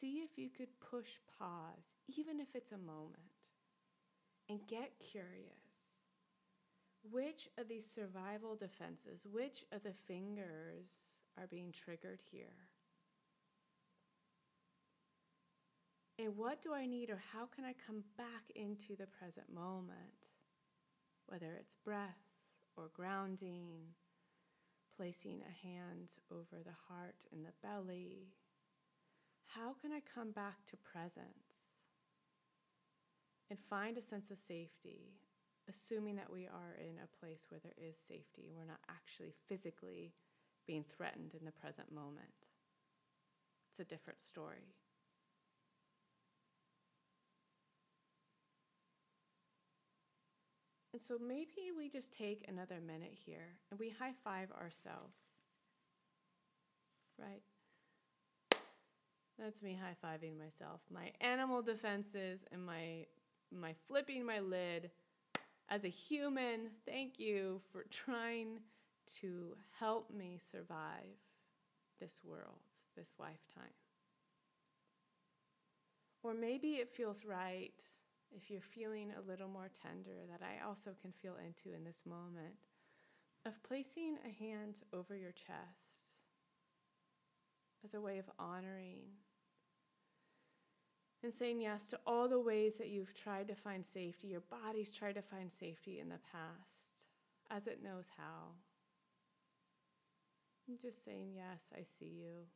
See 0.00 0.22
if 0.24 0.38
you 0.38 0.48
could 0.48 0.80
push 0.80 1.10
pause, 1.38 1.94
even 2.08 2.40
if 2.40 2.48
it's 2.54 2.72
a 2.72 2.78
moment, 2.78 3.36
and 4.48 4.66
get 4.66 4.98
curious. 4.98 5.61
Which 7.10 7.48
of 7.58 7.68
these 7.68 7.90
survival 7.90 8.56
defenses, 8.56 9.26
which 9.30 9.64
of 9.72 9.82
the 9.82 9.92
fingers 10.06 11.14
are 11.38 11.46
being 11.46 11.72
triggered 11.72 12.20
here? 12.30 12.68
And 16.18 16.36
what 16.36 16.62
do 16.62 16.72
I 16.72 16.86
need, 16.86 17.10
or 17.10 17.20
how 17.32 17.46
can 17.46 17.64
I 17.64 17.74
come 17.86 18.04
back 18.16 18.50
into 18.54 18.94
the 18.96 19.06
present 19.06 19.52
moment? 19.52 20.28
Whether 21.26 21.54
it's 21.58 21.74
breath 21.74 22.22
or 22.76 22.90
grounding, 22.94 23.94
placing 24.96 25.42
a 25.42 25.66
hand 25.66 26.12
over 26.30 26.62
the 26.62 26.76
heart 26.88 27.24
and 27.32 27.44
the 27.44 27.52
belly. 27.62 28.28
How 29.46 29.74
can 29.80 29.92
I 29.92 30.00
come 30.14 30.30
back 30.30 30.64
to 30.66 30.76
presence 30.76 31.72
and 33.50 33.58
find 33.68 33.98
a 33.98 34.02
sense 34.02 34.30
of 34.30 34.38
safety, 34.38 35.21
assuming 35.72 36.16
that 36.16 36.32
we 36.32 36.46
are 36.46 36.76
in 36.78 36.96
a 36.98 37.18
place 37.18 37.46
where 37.48 37.60
there 37.62 37.72
is 37.78 37.96
safety, 37.96 38.50
we're 38.54 38.64
not 38.64 38.80
actually 38.88 39.32
physically 39.48 40.12
being 40.66 40.84
threatened 40.96 41.34
in 41.38 41.44
the 41.44 41.52
present 41.52 41.92
moment. 41.92 42.48
It's 43.70 43.80
a 43.80 43.84
different 43.84 44.20
story. 44.20 44.74
And 50.92 51.00
so 51.00 51.16
maybe 51.18 51.72
we 51.76 51.88
just 51.88 52.12
take 52.12 52.44
another 52.46 52.78
minute 52.86 53.14
here 53.24 53.56
and 53.70 53.80
we 53.80 53.88
high 53.98 54.12
five 54.22 54.50
ourselves. 54.52 55.16
Right? 57.18 57.42
That's 59.38 59.62
me 59.62 59.78
high 59.80 59.96
fiving 60.04 60.38
myself. 60.38 60.80
My 60.92 61.12
animal 61.20 61.62
defenses 61.62 62.40
and 62.52 62.64
my 62.64 63.06
my 63.50 63.74
flipping 63.86 64.24
my 64.24 64.40
lid 64.40 64.90
as 65.72 65.84
a 65.84 65.88
human, 65.88 66.68
thank 66.86 67.18
you 67.18 67.58
for 67.72 67.84
trying 67.90 68.60
to 69.20 69.56
help 69.78 70.12
me 70.12 70.38
survive 70.50 71.16
this 71.98 72.20
world, 72.22 72.60
this 72.94 73.08
lifetime. 73.18 73.72
Or 76.22 76.34
maybe 76.34 76.74
it 76.74 76.90
feels 76.90 77.24
right 77.24 77.72
if 78.30 78.50
you're 78.50 78.60
feeling 78.60 79.12
a 79.16 79.26
little 79.26 79.48
more 79.48 79.70
tender 79.82 80.26
that 80.30 80.42
I 80.42 80.66
also 80.66 80.90
can 81.00 81.10
feel 81.10 81.36
into 81.36 81.74
in 81.74 81.84
this 81.84 82.02
moment 82.04 82.68
of 83.46 83.62
placing 83.62 84.18
a 84.26 84.44
hand 84.44 84.74
over 84.92 85.16
your 85.16 85.32
chest 85.32 86.12
as 87.82 87.94
a 87.94 88.00
way 88.00 88.18
of 88.18 88.30
honoring 88.38 89.04
and 91.22 91.32
saying 91.32 91.60
yes 91.60 91.86
to 91.88 92.00
all 92.06 92.28
the 92.28 92.40
ways 92.40 92.78
that 92.78 92.88
you've 92.88 93.14
tried 93.14 93.48
to 93.48 93.54
find 93.54 93.84
safety, 93.84 94.28
your 94.28 94.42
body's 94.42 94.90
tried 94.90 95.14
to 95.14 95.22
find 95.22 95.50
safety 95.50 96.00
in 96.00 96.08
the 96.08 96.18
past, 96.32 97.04
as 97.50 97.66
it 97.66 97.82
knows 97.82 98.06
how. 98.16 98.54
And 100.68 100.80
just 100.80 101.04
saying, 101.04 101.32
Yes, 101.34 101.60
I 101.72 101.82
see 101.98 102.12
you. 102.20 102.46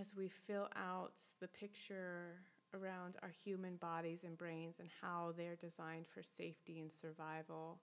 As 0.00 0.14
we 0.14 0.28
fill 0.28 0.68
out 0.74 1.20
the 1.40 1.48
picture 1.48 2.36
around 2.74 3.14
our 3.22 3.32
human 3.44 3.76
bodies 3.76 4.24
and 4.24 4.36
brains 4.36 4.76
and 4.80 4.88
how 5.00 5.32
they're 5.36 5.56
designed 5.56 6.06
for 6.12 6.22
safety 6.22 6.80
and 6.80 6.90
survival. 6.90 7.78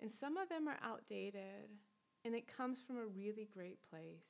And 0.00 0.10
some 0.10 0.36
of 0.36 0.48
them 0.48 0.68
are 0.68 0.78
outdated 0.82 1.70
and 2.28 2.36
it 2.36 2.46
comes 2.46 2.78
from 2.86 2.98
a 2.98 3.06
really 3.06 3.48
great 3.54 3.78
place. 3.88 4.28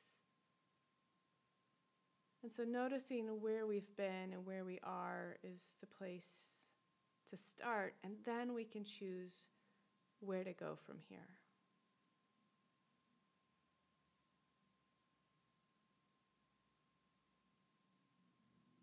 And 2.44 2.52
so, 2.52 2.62
noticing 2.62 3.26
where 3.42 3.66
we've 3.66 3.96
been 3.96 4.32
and 4.32 4.46
where 4.46 4.64
we 4.64 4.78
are 4.84 5.34
is 5.42 5.76
the 5.80 5.88
place 5.88 6.28
to 7.28 7.36
start, 7.36 7.94
and 8.04 8.12
then 8.24 8.54
we 8.54 8.62
can 8.62 8.84
choose 8.84 9.48
where 10.20 10.44
to 10.44 10.52
go 10.52 10.78
from 10.86 10.98
here. 11.08 11.26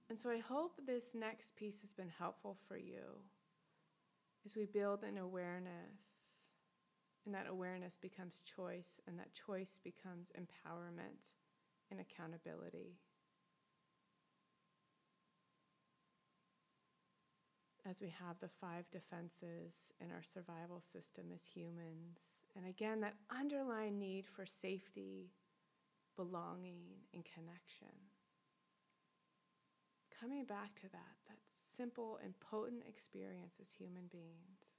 And 0.09 0.19
so, 0.19 0.29
I 0.29 0.39
hope 0.39 0.81
this 0.85 1.15
next 1.15 1.55
piece 1.55 1.79
has 1.79 1.93
been 1.93 2.11
helpful 2.19 2.57
for 2.67 2.75
you 2.75 3.21
as 4.45 4.57
we 4.57 4.65
build 4.65 5.03
an 5.03 5.17
awareness 5.17 6.14
and 7.25 7.33
that 7.33 7.47
awareness 7.49 7.97
becomes 7.99 8.43
choice, 8.43 8.99
and 9.07 9.17
that 9.19 9.33
choice 9.33 9.79
becomes 9.83 10.31
empowerment 10.37 11.33
and 11.89 11.99
accountability. 11.99 12.97
As 17.87 18.01
we 18.01 18.09
have 18.09 18.39
the 18.39 18.49
five 18.61 18.89
defenses 18.91 19.73
in 19.99 20.11
our 20.11 20.23
survival 20.23 20.81
system 20.81 21.25
as 21.33 21.43
humans, 21.45 22.19
and 22.55 22.65
again, 22.65 23.01
that 23.01 23.15
underlying 23.29 23.99
need 23.99 24.25
for 24.25 24.45
safety, 24.45 25.31
belonging, 26.15 26.85
and 27.13 27.23
connection. 27.25 27.93
Coming 30.19 30.45
back 30.45 30.73
to 30.75 30.89
that, 30.91 31.15
that 31.27 31.37
simple 31.53 32.19
and 32.23 32.33
potent 32.39 32.83
experience 32.87 33.57
as 33.61 33.69
human 33.71 34.07
beings. 34.11 34.74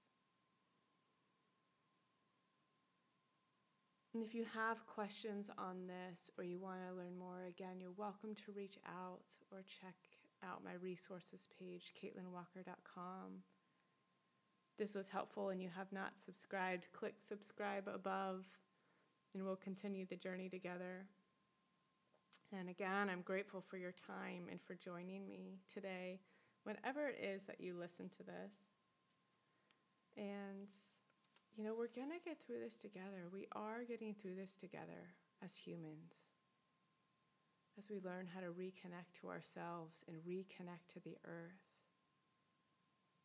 And 4.16 4.24
if 4.24 4.34
you 4.34 4.46
have 4.54 4.86
questions 4.86 5.50
on 5.58 5.86
this 5.86 6.30
or 6.38 6.44
you 6.44 6.58
want 6.58 6.78
to 6.88 6.96
learn 6.96 7.18
more, 7.18 7.44
again, 7.46 7.78
you're 7.78 7.90
welcome 7.98 8.34
to 8.34 8.52
reach 8.52 8.78
out 8.86 9.26
or 9.52 9.58
check 9.58 9.94
out 10.42 10.64
my 10.64 10.72
resources 10.80 11.46
page, 11.58 11.92
caitlinwalker.com. 12.02 13.42
This 14.78 14.94
was 14.94 15.10
helpful 15.10 15.50
and 15.50 15.60
you 15.60 15.68
have 15.76 15.92
not 15.92 16.18
subscribed, 16.18 16.88
click 16.94 17.16
subscribe 17.18 17.88
above 17.94 18.46
and 19.34 19.44
we'll 19.44 19.54
continue 19.54 20.06
the 20.06 20.16
journey 20.16 20.48
together. 20.48 21.04
And 22.58 22.70
again, 22.70 23.10
I'm 23.10 23.20
grateful 23.20 23.62
for 23.68 23.76
your 23.76 23.92
time 23.92 24.46
and 24.50 24.62
for 24.62 24.76
joining 24.76 25.28
me 25.28 25.58
today, 25.70 26.20
whenever 26.64 27.08
it 27.08 27.22
is 27.22 27.42
that 27.48 27.60
you 27.60 27.76
listen 27.78 28.08
to 28.16 28.22
this. 28.22 28.54
You 31.56 31.64
know, 31.64 31.72
we're 31.72 31.88
going 31.88 32.12
to 32.12 32.22
get 32.22 32.36
through 32.44 32.60
this 32.60 32.76
together. 32.76 33.32
We 33.32 33.48
are 33.52 33.82
getting 33.88 34.14
through 34.14 34.36
this 34.36 34.56
together 34.56 35.16
as 35.42 35.56
humans. 35.56 36.12
As 37.78 37.88
we 37.88 37.96
learn 38.00 38.28
how 38.28 38.40
to 38.40 38.52
reconnect 38.52 39.16
to 39.20 39.28
ourselves 39.28 40.04
and 40.06 40.16
reconnect 40.20 40.92
to 40.92 41.00
the 41.00 41.16
earth. 41.24 41.64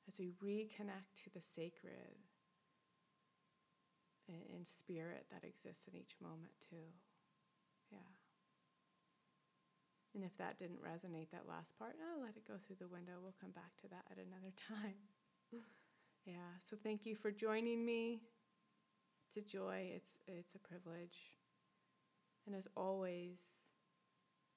As 0.07 0.17
we 0.17 0.31
reconnect 0.43 1.19
to 1.23 1.29
the 1.33 1.41
sacred 1.41 2.23
and 4.27 4.65
spirit 4.65 5.25
that 5.29 5.43
exists 5.43 5.87
in 5.91 5.99
each 5.99 6.15
moment, 6.21 6.55
too. 6.69 6.87
Yeah. 7.91 8.11
And 10.15 10.23
if 10.23 10.37
that 10.37 10.59
didn't 10.59 10.83
resonate, 10.83 11.31
that 11.31 11.47
last 11.47 11.77
part, 11.77 11.95
oh, 11.99 12.21
let 12.21 12.35
it 12.35 12.47
go 12.47 12.55
through 12.55 12.79
the 12.79 12.87
window. 12.87 13.19
We'll 13.21 13.35
come 13.39 13.51
back 13.51 13.75
to 13.83 13.87
that 13.89 14.07
at 14.11 14.17
another 14.17 14.55
time. 14.71 14.95
Yeah, 16.25 16.59
so 16.69 16.77
thank 16.81 17.05
you 17.05 17.15
for 17.15 17.31
joining 17.31 17.85
me. 17.85 18.21
It's 19.27 19.37
a 19.37 19.49
joy, 19.49 19.91
it's, 19.95 20.15
it's 20.27 20.55
a 20.55 20.59
privilege. 20.59 21.17
And 22.45 22.55
as 22.55 22.67
always, 22.75 23.39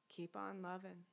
keep 0.09 0.37
on 0.37 0.63
loving. 0.63 1.05